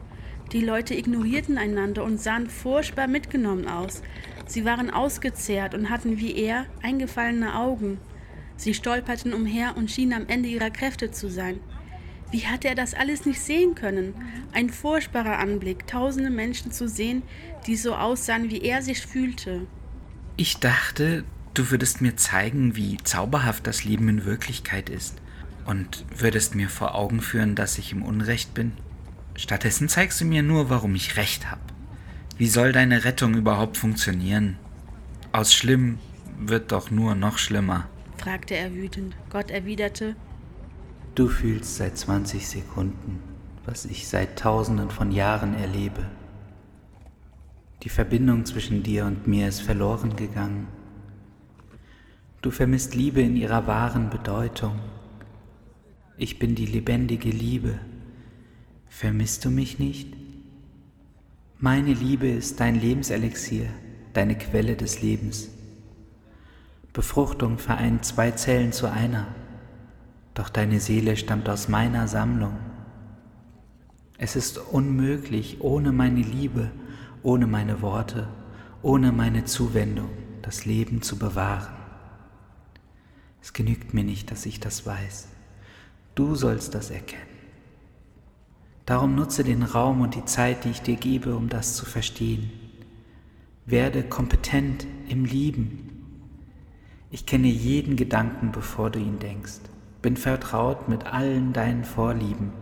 Die 0.53 0.61
Leute 0.61 0.95
ignorierten 0.95 1.59
einander 1.59 2.05
und 2.05 2.21
sahen 2.21 2.49
furchtbar 2.49 3.09
mitgenommen 3.09 3.67
aus. 3.67 4.03
Sie 4.47 4.65
waren 4.65 4.91
ausgezehrt 4.91 5.75
und 5.75 5.91
hatten 5.91 6.19
wie 6.19 6.37
er 6.37 6.67
eingefallene 6.81 7.57
Augen. 7.57 7.99
Sie 8.57 8.73
stolperten 8.73 9.35
umher 9.35 9.77
und 9.77 9.91
schienen 9.91 10.13
am 10.13 10.29
Ende 10.29 10.49
ihrer 10.49 10.71
Kräfte 10.71 11.11
zu 11.11 11.29
sein. 11.29 11.59
Wie 12.35 12.49
hatte 12.49 12.67
er 12.67 12.75
das 12.75 12.95
alles 12.95 13.27
nicht 13.27 13.41
sehen 13.41 13.77
können? 13.77 14.13
Ein 14.51 14.69
furchtbarer 14.69 15.39
Anblick, 15.39 15.87
tausende 15.87 16.31
Menschen 16.31 16.73
zu 16.73 16.89
sehen, 16.89 17.23
die 17.69 17.77
so 17.77 17.95
aussahen, 17.95 18.51
wie 18.51 18.61
er 18.61 18.83
sich 18.83 19.07
fühlte. 19.07 19.69
Ich 20.37 20.57
dachte, 20.57 21.23
du 21.55 21.71
würdest 21.71 22.01
mir 22.01 22.17
zeigen, 22.17 22.75
wie 22.75 22.97
zauberhaft 22.97 23.69
das 23.69 23.85
Leben 23.85 24.09
in 24.09 24.25
Wirklichkeit 24.25 24.91
ist 24.91 25.23
und 25.65 26.05
würdest 26.17 26.57
mir 26.57 26.69
vor 26.69 26.97
Augen 26.97 27.21
führen, 27.21 27.55
dass 27.55 27.79
ich 27.79 27.93
im 27.93 28.03
Unrecht 28.03 28.53
bin. 28.53 28.73
Stattdessen 29.37 29.89
zeigst 29.89 30.21
du 30.21 30.25
mir 30.25 30.43
nur, 30.43 30.71
warum 30.71 30.97
ich 30.97 31.17
recht 31.17 31.53
habe. 31.53 31.63
Wie 32.37 32.49
soll 32.49 32.73
deine 32.73 33.05
Rettung 33.05 33.35
überhaupt 33.35 33.77
funktionieren? 33.77 34.59
Aus 35.31 35.55
schlimm 35.55 36.01
wird 36.41 36.73
doch 36.73 36.91
nur 36.91 37.15
noch 37.15 37.39
schlimmer, 37.39 37.87
fragte 38.17 38.57
er 38.57 38.75
wütend. 38.75 39.15
Gott 39.31 39.51
erwiderte, 39.51 40.17
Du 41.15 41.29
fühlst 41.29 41.77
seit 41.77 41.97
20 41.97 42.49
Sekunden, 42.49 43.21
was 43.65 43.85
ich 43.85 44.09
seit 44.09 44.37
tausenden 44.37 44.91
von 44.91 45.13
Jahren 45.13 45.55
erlebe. 45.55 46.05
Die 47.85 47.89
Verbindung 47.89 48.45
zwischen 48.47 48.83
dir 48.83 49.05
und 49.05 49.29
mir 49.29 49.47
ist 49.47 49.61
verloren 49.61 50.17
gegangen. 50.17 50.67
Du 52.43 52.51
vermisst 52.51 52.97
Liebe 52.97 53.21
in 53.21 53.37
ihrer 53.37 53.69
wahren 53.69 54.11
Bedeutung. 54.11 54.81
Ich 56.17 56.41
bin 56.41 56.57
die 56.57 56.67
lebendige 56.67 57.31
Liebe. 57.31 57.79
Vermisst 58.89 59.45
du 59.45 59.51
mich 59.51 59.79
nicht? 59.79 60.13
Meine 61.61 61.93
Liebe 61.93 62.27
ist 62.27 62.59
dein 62.59 62.75
Lebenselixier, 62.75 63.69
deine 64.15 64.37
Quelle 64.37 64.75
des 64.75 65.01
Lebens. 65.01 65.49
Befruchtung 66.93 67.59
vereint 67.59 68.05
zwei 68.05 68.33
Zellen 68.33 68.73
zu 68.73 68.91
einer, 68.91 69.29
doch 70.35 70.49
deine 70.49 70.81
Seele 70.81 71.17
stammt 71.17 71.49
aus 71.49 71.69
meiner 71.69 72.09
Sammlung. 72.09 72.57
Es 74.19 74.37
ist 74.37 74.59
unmöglich, 74.59 75.61
ohne 75.61 75.93
meine 75.93 76.21
Liebe, 76.21 76.71
ohne 77.23 77.47
meine 77.47 77.83
Worte, 77.83 78.29
ohne 78.83 79.13
meine 79.13 79.45
Zuwendung 79.45 80.11
das 80.43 80.67
Leben 80.67 81.03
zu 81.03 81.19
bewahren. 81.19 81.75
Es 83.41 83.53
genügt 83.53 83.95
mir 83.95 84.05
nicht, 84.05 84.31
dass 84.31 84.47
ich 84.47 84.61
das 84.61 84.87
weiß. 84.87 85.29
Du 86.15 86.35
sollst 86.35 86.75
das 86.75 86.91
erkennen. 86.91 87.23
Darum 88.87 89.15
nutze 89.15 89.45
den 89.45 89.63
Raum 89.63 90.03
und 90.03 90.15
die 90.15 90.25
Zeit, 90.25 90.65
die 90.65 90.71
ich 90.71 90.83
dir 90.83 90.97
gebe, 90.97 91.35
um 91.37 91.49
das 91.49 91.75
zu 91.75 91.87
verstehen. 91.87 92.51
Werde 93.67 94.03
kompetent 94.03 94.87
im 95.09 95.25
Lieben. 95.25 95.91
Ich 97.11 97.25
kenne 97.25 97.49
jeden 97.49 97.97
Gedanken, 97.97 98.53
bevor 98.53 98.91
du 98.91 98.99
ihn 98.99 99.19
denkst. 99.19 99.61
Bin 100.05 100.17
vertraut 100.17 100.89
mit 100.89 101.07
allen 101.07 101.53
deinen 101.53 101.83
Vorlieben. 101.83 102.53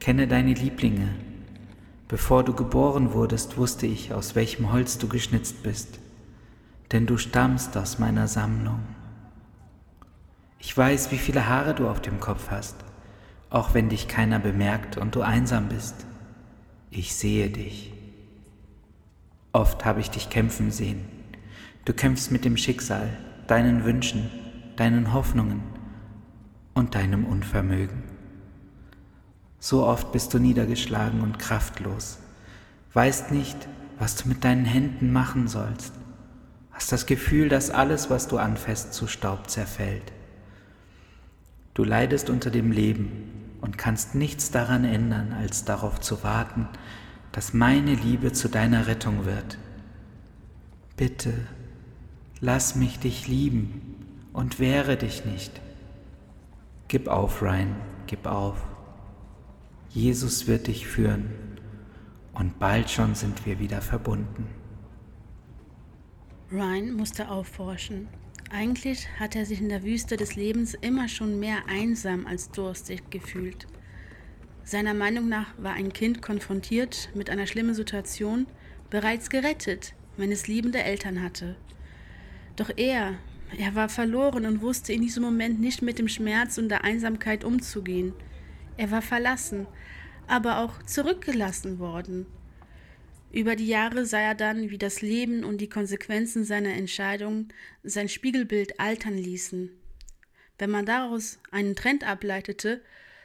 Kenne 0.00 0.26
deine 0.26 0.54
Lieblinge. 0.54 1.14
Bevor 2.08 2.42
du 2.42 2.52
geboren 2.52 3.12
wurdest, 3.12 3.56
wusste 3.56 3.86
ich, 3.86 4.12
aus 4.12 4.34
welchem 4.34 4.72
Holz 4.72 4.98
du 4.98 5.06
geschnitzt 5.06 5.62
bist, 5.62 6.00
denn 6.90 7.06
du 7.06 7.16
stammst 7.16 7.76
aus 7.76 8.00
meiner 8.00 8.26
Sammlung. 8.26 8.80
Ich 10.58 10.76
weiß, 10.76 11.12
wie 11.12 11.18
viele 11.18 11.46
Haare 11.46 11.74
du 11.74 11.88
auf 11.88 12.00
dem 12.00 12.18
Kopf 12.18 12.50
hast 12.50 12.76
auch 13.50 13.74
wenn 13.74 13.88
dich 13.88 14.08
keiner 14.08 14.38
bemerkt 14.38 14.96
und 14.96 15.14
du 15.14 15.22
einsam 15.22 15.68
bist. 15.68 16.06
Ich 16.90 17.14
sehe 17.14 17.50
dich. 17.50 17.92
Oft 19.52 19.84
habe 19.84 20.00
ich 20.00 20.10
dich 20.10 20.30
kämpfen 20.30 20.70
sehen. 20.70 21.04
Du 21.84 21.92
kämpfst 21.92 22.32
mit 22.32 22.44
dem 22.44 22.56
Schicksal, 22.56 23.08
deinen 23.46 23.84
Wünschen, 23.84 24.30
deinen 24.76 25.12
Hoffnungen 25.12 25.62
und 26.76 26.94
deinem 26.94 27.24
Unvermögen. 27.24 28.02
So 29.58 29.84
oft 29.84 30.12
bist 30.12 30.34
du 30.34 30.38
niedergeschlagen 30.38 31.22
und 31.22 31.38
kraftlos, 31.38 32.18
weißt 32.92 33.32
nicht, 33.32 33.56
was 33.98 34.16
du 34.16 34.28
mit 34.28 34.44
deinen 34.44 34.66
Händen 34.66 35.10
machen 35.10 35.48
sollst, 35.48 35.94
hast 36.70 36.92
das 36.92 37.06
Gefühl, 37.06 37.48
dass 37.48 37.70
alles, 37.70 38.10
was 38.10 38.28
du 38.28 38.36
anfasst, 38.36 38.92
zu 38.92 39.06
Staub 39.06 39.48
zerfällt. 39.48 40.12
Du 41.72 41.82
leidest 41.82 42.28
unter 42.28 42.50
dem 42.50 42.70
Leben 42.70 43.56
und 43.62 43.78
kannst 43.78 44.14
nichts 44.14 44.50
daran 44.50 44.84
ändern, 44.84 45.32
als 45.32 45.64
darauf 45.64 45.98
zu 46.00 46.22
warten, 46.22 46.68
dass 47.32 47.54
meine 47.54 47.94
Liebe 47.94 48.32
zu 48.32 48.50
deiner 48.50 48.86
Rettung 48.86 49.24
wird. 49.24 49.56
Bitte, 50.98 51.32
lass 52.40 52.76
mich 52.76 52.98
dich 52.98 53.28
lieben 53.28 53.96
und 54.34 54.60
wehre 54.60 54.98
dich 54.98 55.24
nicht. 55.24 55.62
Gib 56.88 57.08
auf, 57.08 57.42
Ryan, 57.42 57.74
gib 58.06 58.26
auf. 58.26 58.64
Jesus 59.90 60.46
wird 60.46 60.68
dich 60.68 60.86
führen 60.86 61.30
und 62.32 62.58
bald 62.58 62.90
schon 62.90 63.14
sind 63.14 63.44
wir 63.44 63.58
wieder 63.58 63.80
verbunden. 63.80 64.46
Ryan 66.52 66.92
musste 66.92 67.28
aufforschen. 67.28 68.06
Eigentlich 68.52 69.08
hat 69.18 69.34
er 69.34 69.44
sich 69.44 69.60
in 69.60 69.68
der 69.68 69.82
Wüste 69.82 70.16
des 70.16 70.36
Lebens 70.36 70.74
immer 70.74 71.08
schon 71.08 71.40
mehr 71.40 71.58
einsam 71.66 72.24
als 72.24 72.50
durstig 72.50 73.10
gefühlt. 73.10 73.66
Seiner 74.62 74.94
Meinung 74.94 75.28
nach 75.28 75.54
war 75.58 75.72
ein 75.72 75.92
Kind 75.92 76.22
konfrontiert 76.22 77.10
mit 77.14 77.30
einer 77.30 77.48
schlimmen 77.48 77.74
Situation 77.74 78.46
bereits 78.90 79.28
gerettet, 79.28 79.94
wenn 80.16 80.30
es 80.30 80.46
liebende 80.46 80.84
Eltern 80.84 81.20
hatte. 81.20 81.56
Doch 82.54 82.70
er, 82.76 83.14
er 83.58 83.74
war 83.74 83.88
verloren 83.88 84.46
und 84.46 84.60
wusste 84.60 84.92
in 84.92 85.02
diesem 85.02 85.22
Moment 85.22 85.60
nicht 85.60 85.82
mit 85.82 85.98
dem 85.98 86.08
Schmerz 86.08 86.58
und 86.58 86.68
der 86.68 86.84
Einsamkeit 86.84 87.44
umzugehen. 87.44 88.12
Er 88.76 88.90
war 88.90 89.02
verlassen, 89.02 89.66
aber 90.26 90.58
auch 90.58 90.82
zurückgelassen 90.82 91.78
worden. 91.78 92.26
Über 93.32 93.56
die 93.56 93.66
Jahre 93.66 94.06
sah 94.06 94.20
er 94.20 94.34
dann, 94.34 94.70
wie 94.70 94.78
das 94.78 95.02
Leben 95.02 95.44
und 95.44 95.60
die 95.60 95.68
Konsequenzen 95.68 96.44
seiner 96.44 96.74
Entscheidungen 96.74 97.52
sein 97.82 98.08
Spiegelbild 98.08 98.80
altern 98.80 99.16
ließen. 99.16 99.70
Wenn 100.58 100.70
man 100.70 100.86
daraus 100.86 101.38
einen 101.50 101.76
Trend 101.76 102.04
ableitete, 102.04 102.82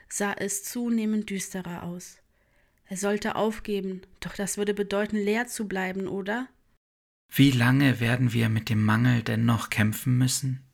sah 0.09 0.33
es 0.33 0.63
zunehmend 0.63 1.29
düsterer 1.29 1.83
aus. 1.83 2.17
Er 2.87 2.97
sollte 2.97 3.35
aufgeben, 3.35 4.01
doch 4.19 4.35
das 4.35 4.57
würde 4.57 4.73
bedeuten, 4.73 5.15
leer 5.15 5.47
zu 5.47 5.67
bleiben, 5.67 6.07
oder? 6.07 6.49
Wie 7.33 7.51
lange 7.51 8.01
werden 8.01 8.33
wir 8.33 8.49
mit 8.49 8.69
dem 8.69 8.83
Mangel 8.83 9.23
denn 9.23 9.45
noch 9.45 9.69
kämpfen 9.69 10.17
müssen? 10.17 10.65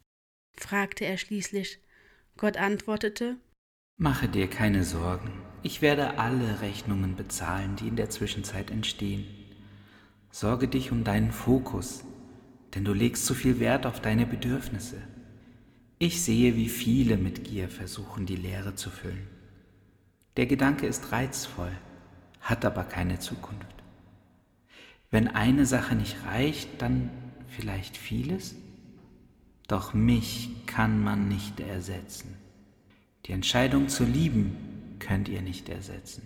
fragte 0.56 1.06
er 1.06 1.20
schließlich. 1.20 1.80
Gott 2.36 2.58
antwortete 2.58 3.38
Mache 4.00 4.28
dir 4.28 4.48
keine 4.48 4.84
Sorgen, 4.84 5.32
ich 5.62 5.84
werde 5.84 6.18
alle 6.18 6.62
Rechnungen 6.62 7.16
bezahlen, 7.16 7.76
die 7.76 7.88
in 7.88 7.96
der 7.96 8.10
Zwischenzeit 8.10 8.72
entstehen. 8.72 9.26
Sorge 10.32 10.68
dich 10.68 10.92
um 10.92 11.04
deinen 11.04 11.32
Fokus, 11.32 12.04
denn 12.74 12.84
du 12.84 12.94
legst 12.94 13.28
zu 13.28 13.36
viel 13.36 13.60
Wert 13.60 13.86
auf 13.86 14.02
deine 14.02 14.26
Bedürfnisse. 14.26 15.02
Ich 16.00 16.24
sehe, 16.24 16.56
wie 16.56 16.70
viele 16.70 17.18
mit 17.18 17.44
Gier 17.44 17.70
versuchen, 17.70 18.26
die 18.26 18.36
Leere 18.36 18.74
zu 18.74 18.90
füllen. 18.90 19.28
Der 20.38 20.48
Gedanke 20.48 20.88
ist 20.88 21.12
reizvoll, 21.12 21.72
hat 22.42 22.66
aber 22.66 22.84
keine 22.84 23.20
Zukunft. 23.20 23.76
Wenn 25.10 25.28
eine 25.28 25.66
Sache 25.66 25.96
nicht 25.96 26.26
reicht, 26.26 26.82
dann 26.82 27.10
vielleicht 27.48 27.96
vieles? 27.96 28.56
Doch 29.68 29.94
mich 29.94 30.50
kann 30.66 31.02
man 31.02 31.28
nicht 31.28 31.60
ersetzen. 31.60 32.36
Die 33.26 33.32
Entscheidung 33.32 33.90
zu 33.90 34.04
lieben 34.04 34.96
könnt 35.00 35.30
ihr 35.30 35.42
nicht 35.42 35.70
ersetzen. 35.70 36.24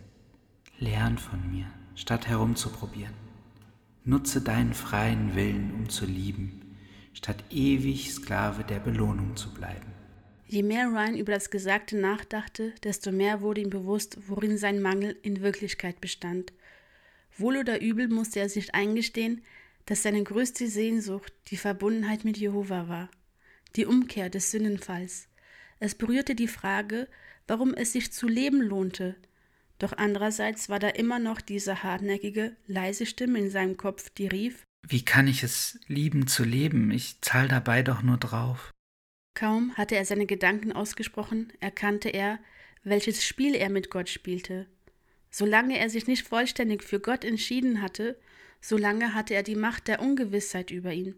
Lern 0.78 1.18
von 1.18 1.52
mir, 1.52 1.66
statt 1.96 2.28
herumzuprobieren. 2.28 3.14
Nutze 4.04 4.42
deinen 4.42 4.74
freien 4.74 5.36
Willen, 5.36 5.74
um 5.76 5.90
zu 5.90 6.06
lieben, 6.06 6.76
statt 7.14 7.44
ewig 7.52 8.12
Sklave 8.12 8.64
der 8.64 8.80
Belohnung 8.80 9.36
zu 9.36 9.54
bleiben. 9.54 9.92
Je 10.48 10.64
mehr 10.64 10.88
Ryan 10.88 11.16
über 11.16 11.32
das 11.32 11.50
Gesagte 11.50 11.98
nachdachte, 11.98 12.74
desto 12.84 13.12
mehr 13.12 13.42
wurde 13.42 13.62
ihm 13.62 13.70
bewusst, 13.70 14.18
worin 14.28 14.58
sein 14.58 14.82
Mangel 14.82 15.16
in 15.22 15.42
Wirklichkeit 15.42 16.02
bestand. 16.02 16.52
Wohl 17.38 17.58
oder 17.58 17.82
übel 17.82 18.08
musste 18.08 18.40
er 18.40 18.50
sich 18.50 18.76
eingestehen, 18.76 19.42
dass 19.86 20.04
seine 20.04 20.24
größte 20.24 20.68
Sehnsucht 20.68 21.34
die 21.48 21.58
Verbundenheit 21.58 22.24
mit 22.24 22.38
Jehova 22.38 22.88
war, 22.88 23.10
die 23.76 23.86
Umkehr 23.86 24.30
des 24.30 24.52
Sündenfalls. 24.52 25.28
Es 25.80 25.96
berührte 25.96 26.36
die 26.36 26.48
Frage, 26.48 27.08
warum 27.48 27.74
es 27.74 27.94
sich 27.94 28.12
zu 28.12 28.28
leben 28.28 28.62
lohnte, 28.62 29.16
doch 29.82 29.94
andererseits 29.98 30.70
war 30.70 30.78
da 30.78 30.90
immer 30.90 31.18
noch 31.18 31.42
diese 31.42 31.82
hartnäckige, 31.82 32.56
leise 32.68 33.08
Stimme 33.08 33.40
in 33.40 33.50
seinem 33.50 33.78
Kopf, 33.78 34.12
die 34.12 34.28
rief 34.28 34.64
Wie 34.88 35.04
kann 35.04 35.28
ich 35.28 35.42
es 35.42 35.80
lieben 35.88 36.28
zu 36.28 36.44
leben? 36.44 36.92
Ich 36.92 37.20
zahl 37.22 37.48
dabei 37.48 37.82
doch 37.82 38.04
nur 38.04 38.18
drauf. 38.18 38.70
Kaum 39.34 39.76
hatte 39.78 39.96
er 39.96 40.06
seine 40.06 40.28
Gedanken 40.28 40.72
ausgesprochen, 40.72 41.52
erkannte 41.62 42.10
er, 42.10 42.38
welches 42.84 43.26
Spiel 43.26 43.56
er 43.56 43.70
mit 43.70 43.90
Gott 43.90 44.08
spielte. 44.08 44.68
Solange 45.32 45.80
er 45.80 45.90
sich 45.90 46.08
nicht 46.08 46.28
vollständig 46.28 46.84
für 46.84 47.00
Gott 47.00 47.24
entschieden 47.24 47.82
hatte, 47.82 48.20
solange 48.60 49.14
hatte 49.14 49.34
er 49.34 49.44
die 49.44 49.56
Macht 49.56 49.88
der 49.88 50.02
Ungewissheit 50.02 50.70
über 50.70 50.94
ihn. 50.94 51.16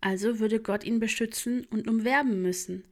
Also 0.00 0.38
würde 0.38 0.60
Gott 0.60 0.84
ihn 0.84 1.00
beschützen 1.00 1.66
und 1.66 1.88
umwerben 1.88 2.40
müssen. 2.40 2.84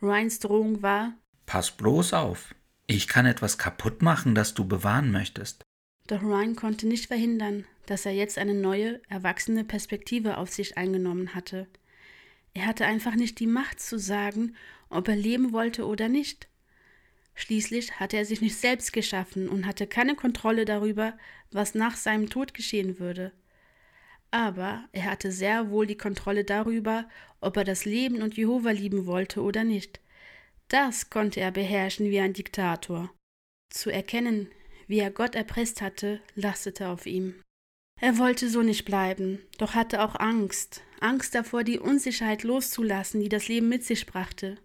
Ryans 0.00 0.38
Drohung 0.38 0.82
war 0.82 1.14
Pass 1.46 1.70
bloß 1.70 2.12
auf. 2.12 2.54
Ich 2.86 3.08
kann 3.08 3.26
etwas 3.26 3.58
kaputt 3.58 4.02
machen, 4.02 4.34
das 4.34 4.54
du 4.54 4.66
bewahren 4.66 5.10
möchtest. 5.10 5.62
Doch 6.06 6.22
Ryan 6.22 6.56
konnte 6.56 6.86
nicht 6.86 7.06
verhindern, 7.06 7.64
dass 7.86 8.06
er 8.06 8.12
jetzt 8.12 8.38
eine 8.38 8.54
neue, 8.54 9.00
erwachsene 9.08 9.64
Perspektive 9.64 10.38
auf 10.38 10.50
sich 10.50 10.78
eingenommen 10.78 11.34
hatte. 11.34 11.66
Er 12.54 12.66
hatte 12.66 12.86
einfach 12.86 13.14
nicht 13.14 13.40
die 13.40 13.46
Macht 13.46 13.80
zu 13.80 13.98
sagen, 13.98 14.54
ob 14.88 15.08
er 15.08 15.16
leben 15.16 15.52
wollte 15.52 15.86
oder 15.86 16.08
nicht. 16.08 16.48
Schließlich 17.38 18.00
hatte 18.00 18.16
er 18.16 18.24
sich 18.24 18.40
nicht 18.40 18.56
selbst 18.56 18.92
geschaffen 18.92 19.48
und 19.48 19.64
hatte 19.64 19.86
keine 19.86 20.16
Kontrolle 20.16 20.64
darüber, 20.64 21.16
was 21.52 21.76
nach 21.76 21.96
seinem 21.96 22.28
Tod 22.28 22.52
geschehen 22.52 22.98
würde. 22.98 23.30
Aber 24.32 24.84
er 24.90 25.04
hatte 25.04 25.30
sehr 25.30 25.70
wohl 25.70 25.86
die 25.86 25.96
Kontrolle 25.96 26.42
darüber, 26.42 27.08
ob 27.40 27.56
er 27.56 27.62
das 27.62 27.84
Leben 27.84 28.22
und 28.22 28.36
Jehova 28.36 28.72
lieben 28.72 29.06
wollte 29.06 29.40
oder 29.40 29.62
nicht. 29.62 30.00
Das 30.66 31.10
konnte 31.10 31.38
er 31.38 31.52
beherrschen 31.52 32.10
wie 32.10 32.18
ein 32.18 32.32
Diktator. 32.32 33.08
Zu 33.70 33.90
erkennen, 33.90 34.48
wie 34.88 34.98
er 34.98 35.12
Gott 35.12 35.36
erpresst 35.36 35.80
hatte, 35.80 36.20
lastete 36.34 36.88
auf 36.88 37.06
ihm. 37.06 37.36
Er 38.00 38.18
wollte 38.18 38.50
so 38.50 38.62
nicht 38.62 38.84
bleiben, 38.84 39.38
doch 39.58 39.74
hatte 39.74 40.02
auch 40.02 40.16
Angst, 40.16 40.82
Angst 40.98 41.36
davor, 41.36 41.62
die 41.62 41.78
Unsicherheit 41.78 42.42
loszulassen, 42.42 43.20
die 43.20 43.28
das 43.28 43.46
Leben 43.46 43.68
mit 43.68 43.84
sich 43.84 44.06
brachte. 44.06 44.58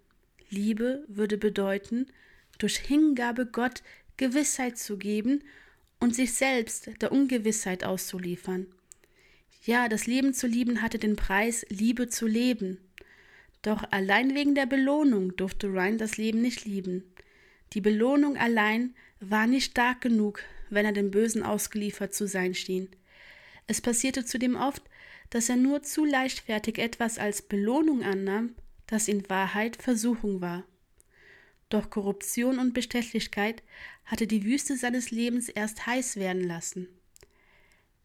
Liebe 0.50 1.06
würde 1.08 1.38
bedeuten, 1.38 2.08
durch 2.64 2.78
Hingabe 2.78 3.46
Gott 3.46 3.84
Gewissheit 4.16 4.78
zu 4.78 4.98
geben 4.98 5.44
und 6.00 6.16
sich 6.16 6.34
selbst 6.34 6.90
der 7.02 7.12
Ungewissheit 7.12 7.84
auszuliefern. 7.84 8.68
Ja, 9.66 9.90
das 9.90 10.08
Leben 10.08 10.34
zu 10.34 10.48
lieben 10.48 10.82
hatte 10.82 10.98
den 10.98 11.18
Preis, 11.18 11.66
Liebe 11.68 12.08
zu 12.08 12.26
leben. 12.26 12.78
Doch 13.64 13.84
allein 13.92 14.34
wegen 14.34 14.56
der 14.56 14.66
Belohnung 14.66 15.36
durfte 15.36 15.68
Ryan 15.68 15.98
das 15.98 16.16
Leben 16.16 16.42
nicht 16.42 16.64
lieben. 16.64 17.04
Die 17.74 17.82
Belohnung 17.82 18.38
allein 18.38 18.96
war 19.20 19.46
nicht 19.46 19.72
stark 19.72 20.00
genug, 20.00 20.42
wenn 20.70 20.86
er 20.86 20.94
dem 20.94 21.12
Bösen 21.12 21.44
ausgeliefert 21.44 22.14
zu 22.14 22.28
sein 22.28 22.54
schien. 22.54 22.88
Es 23.68 23.82
passierte 23.82 24.24
zudem 24.24 24.56
oft, 24.56 24.84
dass 25.32 25.50
er 25.50 25.58
nur 25.58 25.84
zu 25.84 26.06
leichtfertig 26.06 26.78
etwas 26.78 27.18
als 27.18 27.42
Belohnung 27.42 28.04
annahm, 28.04 28.56
das 28.88 29.10
in 29.10 29.30
Wahrheit 29.30 29.76
Versuchung 29.76 30.40
war. 30.40 30.64
Doch 31.74 31.90
Korruption 31.90 32.60
und 32.60 32.76
Bestechlichkeit 32.76 33.64
hatte 34.06 34.28
die 34.28 34.46
Wüste 34.46 34.78
seines 34.78 35.10
Lebens 35.10 35.50
erst 35.50 35.88
heiß 35.88 36.18
werden 36.18 36.44
lassen. 36.44 36.88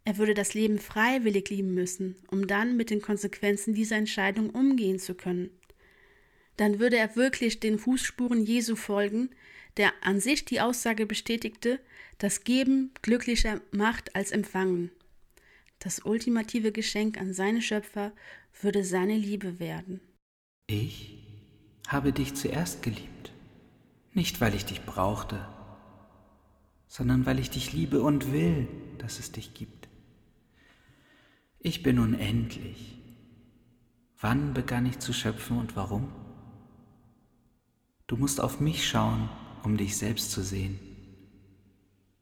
Er 0.07 0.17
würde 0.17 0.33
das 0.33 0.55
Leben 0.55 0.79
freiwillig 0.79 1.51
lieben 1.51 1.75
müssen, 1.75 2.17
um 2.29 2.47
dann 2.47 2.79
mit 2.79 2.89
den 2.89 3.03
Konsequenzen 3.03 3.75
dieser 3.75 3.97
Entscheidung 3.97 4.49
umgehen 4.49 4.99
zu 4.99 5.15
können. 5.15 5.51
Dann 6.57 6.79
würde 6.79 6.97
er 6.97 7.15
wirklich 7.15 7.61
den 7.61 7.79
Fußspuren 7.79 8.43
Jesu 8.43 8.75
folgen, 8.75 9.29
der 9.77 9.93
an 10.01 10.19
sich 10.19 10.47
die 10.47 10.63
Aussage 10.63 11.05
bestätigte, 11.05 11.79
dass 12.17 12.45
Geben 12.45 12.93
glücklicher 13.03 13.61
macht 13.71 14.17
als 14.17 14.31
Empfangen. 14.31 14.91
Das 15.79 16.07
ultimative 16.07 16.73
Geschenk 16.73 17.21
an 17.21 17.35
seine 17.35 17.61
Schöpfer 17.61 18.13
würde 18.63 18.83
seine 18.83 19.19
Liebe 19.19 19.61
werden. 19.61 20.01
Ich 20.71 21.19
habe 21.87 22.15
dich 22.15 22.33
zuerst 22.33 22.83
geliebt, 22.83 23.18
nicht 24.19 24.41
weil 24.41 24.53
ich 24.57 24.65
dich 24.65 24.85
brauchte, 24.85 25.39
sondern 26.89 27.25
weil 27.25 27.39
ich 27.39 27.51
dich 27.51 27.73
liebe 27.73 28.03
und 28.03 28.33
will, 28.33 28.67
dass 28.99 29.21
es 29.21 29.31
dich 29.31 29.55
gibt. 29.55 29.89
Ich 31.61 31.85
bin 31.85 32.01
unendlich. 32.01 32.99
Wann 34.21 34.55
begann 34.55 34.87
ich 34.87 34.99
zu 34.99 35.13
schöpfen 35.13 35.57
und 35.57 35.77
warum? 35.77 36.13
Du 38.09 38.17
musst 38.17 38.41
auf 38.41 38.59
mich 38.59 38.89
schauen, 38.89 39.29
um 39.63 39.77
dich 39.77 39.97
selbst 39.97 40.33
zu 40.33 40.43
sehen. 40.43 40.81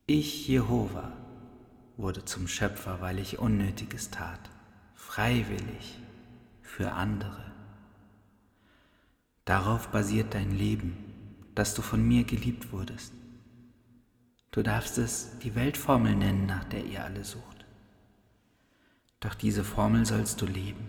Ich, 0.07 0.47
Jehova, 0.47 1.17
wurde 1.97 2.27
zum 2.27 2.47
Schöpfer, 2.47 3.01
weil 3.01 3.19
ich 3.19 3.39
Unnötiges 3.39 4.11
tat, 4.11 4.51
freiwillig, 4.95 5.99
für 6.61 6.93
andere. 6.93 7.53
Darauf 9.47 9.89
basiert 9.89 10.35
dein 10.35 10.51
Leben, 10.51 11.06
dass 11.57 11.75
du 11.75 11.83
von 11.83 12.07
mir 12.07 12.23
geliebt 12.23 12.71
wurdest. 12.71 13.13
Du 14.53 14.63
darfst 14.63 14.99
es 14.99 15.39
die 15.43 15.55
Weltformel 15.55 16.15
nennen, 16.15 16.47
nach 16.47 16.65
der 16.65 16.85
ihr 16.85 17.03
alle 17.03 17.25
sucht. 17.25 17.65
Doch 19.21 19.35
diese 19.35 19.65
Formel 19.65 20.07
sollst 20.07 20.41
du 20.41 20.47
leben. 20.47 20.89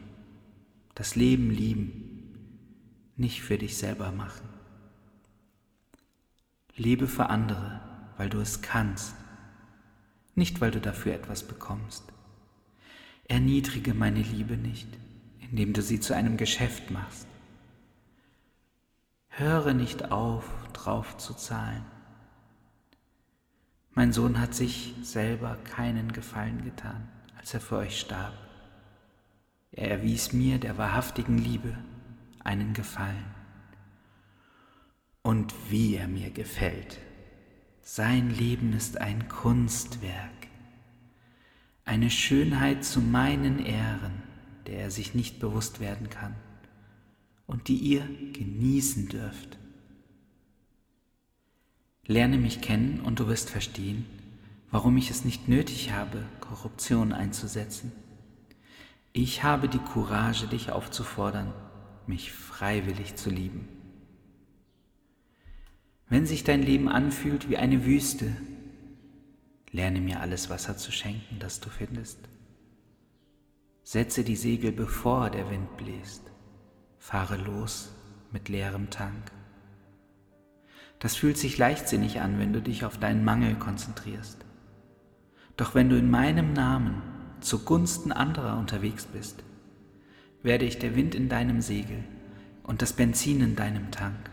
Das 0.94 1.16
Leben 1.16 1.50
lieben, 1.50 3.14
nicht 3.16 3.42
für 3.42 3.58
dich 3.58 3.78
selber 3.78 4.12
machen. 4.12 4.48
Lebe 6.76 7.08
für 7.08 7.30
andere, 7.30 7.82
weil 8.18 8.30
du 8.30 8.40
es 8.40 8.62
kannst, 8.62 9.16
nicht 10.36 10.62
weil 10.62 10.72
du 10.72 10.82
dafür 10.82 11.14
etwas 11.14 11.44
bekommst. 11.44 12.04
Erniedrige 13.28 13.94
meine 13.94 14.22
Liebe 14.22 14.58
nicht, 14.58 14.88
indem 15.40 15.74
du 15.74 15.82
sie 15.82 16.00
zu 16.00 16.14
einem 16.14 16.38
Geschäft 16.38 16.92
machst. 16.92 17.27
Höre 19.40 19.74
nicht 19.74 20.12
auf, 20.12 20.46
drauf 20.74 21.18
zu 21.18 21.34
zahlen. 21.34 21.86
Mein 23.92 24.12
Sohn 24.12 24.40
hat 24.40 24.54
sich 24.54 24.96
selber 25.02 25.58
keinen 25.64 26.12
Gefallen 26.12 26.64
getan 26.64 27.08
als 27.48 27.54
er 27.54 27.62
für 27.62 27.78
euch 27.78 27.98
starb. 27.98 28.34
Er 29.72 29.90
erwies 29.90 30.34
mir, 30.34 30.58
der 30.58 30.78
wahrhaftigen 30.78 31.38
Liebe, 31.38 31.78
einen 32.44 32.74
Gefallen. 32.74 33.24
Und 35.22 35.54
wie 35.70 35.96
er 35.96 36.10
mir 36.10 36.30
gefällt. 36.32 36.98
Sein 37.82 38.30
Leben 38.30 38.74
ist 38.74 39.00
ein 39.00 39.30
Kunstwerk, 39.30 40.48
eine 41.86 42.10
Schönheit 42.10 42.84
zu 42.84 43.00
meinen 43.00 43.66
Ehren, 43.66 44.24
der 44.66 44.80
er 44.80 44.92
sich 44.92 45.16
nicht 45.16 45.40
bewusst 45.40 45.80
werden 45.80 46.10
kann. 46.10 46.36
Und 47.48 47.70
die 47.70 47.78
ihr 47.78 48.08
genießen 48.34 49.08
dürft. 49.08 49.58
Lerne 52.06 52.38
mich 52.38 52.62
kennen 52.62 53.00
und 53.02 53.20
du 53.20 53.28
wirst 53.28 53.50
verstehen, 53.50 54.06
warum 54.70 54.98
ich 54.98 55.10
es 55.10 55.26
nicht 55.26 55.48
nötig 55.48 55.92
habe, 55.92 56.24
Korruption 56.42 57.14
einzusetzen. 57.14 57.92
Ich 59.14 59.44
habe 59.44 59.68
die 59.68 59.80
Courage, 59.80 60.48
dich 60.48 60.72
aufzufordern, 60.72 61.54
mich 62.06 62.32
freiwillig 62.32 63.16
zu 63.16 63.30
lieben. 63.30 63.68
Wenn 66.10 66.26
sich 66.26 66.44
dein 66.44 66.62
Leben 66.62 66.88
anfühlt 66.88 67.50
wie 67.50 67.58
eine 67.58 67.86
Wüste, 67.86 68.32
lerne 69.72 70.00
mir 70.00 70.22
alles 70.22 70.50
Wasser 70.50 70.78
zu 70.78 70.92
schenken, 70.92 71.40
das 71.40 71.60
du 71.60 71.70
findest. 71.70 72.20
Setze 73.84 74.24
die 74.24 74.36
Segel, 74.36 74.72
bevor 74.72 75.30
der 75.30 75.50
Wind 75.50 75.76
bläst. 75.78 76.24
Fahre 77.08 77.38
los 77.38 77.90
mit 78.34 78.50
leerem 78.50 78.90
Tank. 78.90 79.32
Das 81.00 81.16
fühlt 81.16 81.38
sich 81.38 81.58
leichtsinnig 81.58 82.20
an, 82.20 82.38
wenn 82.38 82.52
du 82.52 82.62
dich 82.62 82.84
auf 82.84 82.98
deinen 82.98 83.24
Mangel 83.24 83.56
konzentrierst. 83.56 84.44
Doch 85.56 85.74
wenn 85.74 85.88
du 85.88 85.98
in 85.98 86.12
meinem 86.12 86.52
Namen 86.52 87.02
zugunsten 87.40 88.12
anderer 88.12 88.58
unterwegs 88.58 89.06
bist, 89.06 89.42
werde 90.44 90.66
ich 90.66 90.80
der 90.80 90.98
Wind 90.98 91.16
in 91.16 91.30
deinem 91.30 91.62
Segel 91.62 92.04
und 92.64 92.82
das 92.82 92.92
Benzin 92.92 93.40
in 93.40 93.56
deinem 93.56 93.90
Tank. 93.90 94.30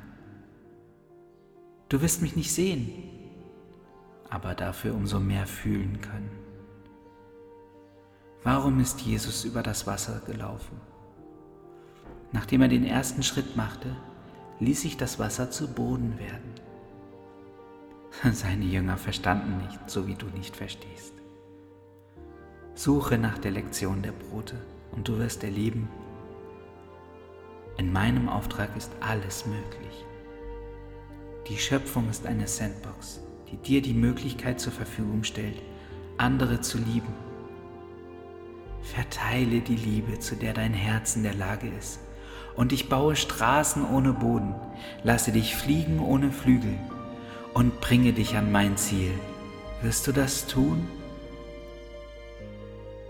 Du 1.88 2.02
wirst 2.02 2.22
mich 2.22 2.34
nicht 2.34 2.52
sehen, 2.52 2.90
aber 4.30 4.56
dafür 4.56 4.96
umso 4.96 5.20
mehr 5.20 5.46
fühlen 5.46 6.00
können. 6.00 6.32
Warum 8.42 8.80
ist 8.80 9.02
Jesus 9.02 9.44
über 9.44 9.62
das 9.62 9.86
Wasser 9.86 10.20
gelaufen? 10.26 10.93
Nachdem 12.34 12.62
er 12.62 12.68
den 12.68 12.84
ersten 12.84 13.22
Schritt 13.22 13.54
machte, 13.54 13.94
ließ 14.58 14.82
sich 14.82 14.96
das 14.96 15.20
Wasser 15.20 15.52
zu 15.52 15.72
Boden 15.72 16.18
werden. 16.18 16.52
Seine 18.34 18.64
Jünger 18.64 18.96
verstanden 18.96 19.58
nicht, 19.58 19.78
so 19.88 20.08
wie 20.08 20.16
du 20.16 20.26
nicht 20.26 20.56
verstehst. 20.56 21.14
Suche 22.74 23.18
nach 23.18 23.38
der 23.38 23.52
Lektion 23.52 24.02
der 24.02 24.10
Brote 24.10 24.56
und 24.90 25.06
du 25.06 25.18
wirst 25.18 25.44
erleben, 25.44 25.88
in 27.76 27.92
meinem 27.92 28.28
Auftrag 28.28 28.76
ist 28.76 28.90
alles 28.98 29.46
möglich. 29.46 30.04
Die 31.48 31.58
Schöpfung 31.58 32.10
ist 32.10 32.26
eine 32.26 32.48
Sandbox, 32.48 33.20
die 33.52 33.58
dir 33.58 33.80
die 33.80 33.94
Möglichkeit 33.94 34.58
zur 34.58 34.72
Verfügung 34.72 35.22
stellt, 35.22 35.62
andere 36.18 36.60
zu 36.60 36.78
lieben. 36.78 37.14
Verteile 38.82 39.60
die 39.60 39.76
Liebe, 39.76 40.18
zu 40.18 40.34
der 40.34 40.52
dein 40.52 40.74
Herz 40.74 41.14
in 41.14 41.22
der 41.22 41.34
Lage 41.34 41.68
ist. 41.68 42.00
Und 42.56 42.72
ich 42.72 42.88
baue 42.88 43.16
Straßen 43.16 43.84
ohne 43.84 44.12
Boden, 44.12 44.54
lasse 45.02 45.32
dich 45.32 45.56
fliegen 45.56 46.00
ohne 46.00 46.30
Flügel 46.30 46.76
und 47.52 47.80
bringe 47.80 48.12
dich 48.12 48.36
an 48.36 48.52
mein 48.52 48.76
Ziel. 48.76 49.12
Wirst 49.82 50.06
du 50.06 50.12
das 50.12 50.46
tun? 50.46 50.88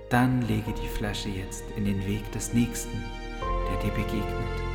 Dann 0.08 0.42
lege 0.42 0.72
die 0.72 0.88
Flasche 0.88 1.28
jetzt 1.28 1.64
in 1.76 1.84
den 1.84 2.06
Weg 2.06 2.30
des 2.32 2.52
Nächsten, 2.52 3.04
der 3.70 3.82
dir 3.82 3.94
begegnet. 3.94 4.73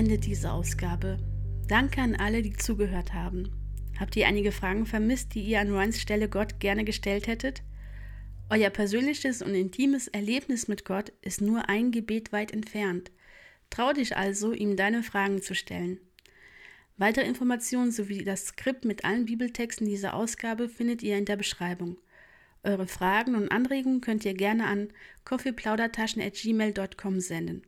Endet 0.00 0.24
diese 0.24 0.50
Ausgabe. 0.50 1.18
Danke 1.68 2.00
an 2.00 2.16
alle, 2.16 2.40
die 2.40 2.54
zugehört 2.54 3.12
haben. 3.12 3.50
Habt 3.98 4.16
ihr 4.16 4.26
einige 4.26 4.50
Fragen 4.50 4.86
vermisst, 4.86 5.34
die 5.34 5.42
ihr 5.42 5.60
an 5.60 5.70
Ryans 5.70 6.00
Stelle 6.00 6.30
Gott 6.30 6.58
gerne 6.58 6.84
gestellt 6.84 7.26
hättet? 7.26 7.62
Euer 8.48 8.70
persönliches 8.70 9.42
und 9.42 9.54
intimes 9.54 10.08
Erlebnis 10.08 10.68
mit 10.68 10.86
Gott 10.86 11.12
ist 11.20 11.42
nur 11.42 11.68
ein 11.68 11.90
Gebet 11.92 12.32
weit 12.32 12.50
entfernt. 12.50 13.10
Trau 13.68 13.92
dich 13.92 14.16
also, 14.16 14.54
ihm 14.54 14.74
deine 14.74 15.02
Fragen 15.02 15.42
zu 15.42 15.54
stellen. 15.54 16.00
Weitere 16.96 17.26
Informationen 17.26 17.92
sowie 17.92 18.24
das 18.24 18.46
Skript 18.46 18.86
mit 18.86 19.04
allen 19.04 19.26
Bibeltexten 19.26 19.86
dieser 19.86 20.14
Ausgabe 20.14 20.70
findet 20.70 21.02
ihr 21.02 21.18
in 21.18 21.26
der 21.26 21.36
Beschreibung. 21.36 21.98
Eure 22.62 22.86
Fragen 22.86 23.34
und 23.34 23.52
Anregungen 23.52 24.00
könnt 24.00 24.24
ihr 24.24 24.32
gerne 24.32 24.64
an 24.64 24.88
coffeeplaudertaschen.gmail.com 25.26 27.20
senden. 27.20 27.66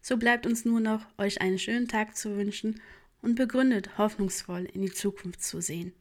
So 0.00 0.16
bleibt 0.16 0.46
uns 0.46 0.64
nur 0.64 0.80
noch, 0.80 1.06
euch 1.18 1.40
einen 1.40 1.58
schönen 1.58 1.88
Tag 1.88 2.16
zu 2.16 2.36
wünschen 2.36 2.80
und 3.22 3.34
begründet 3.34 3.98
hoffnungsvoll 3.98 4.64
in 4.64 4.82
die 4.82 4.92
Zukunft 4.92 5.42
zu 5.42 5.60
sehen. 5.60 5.92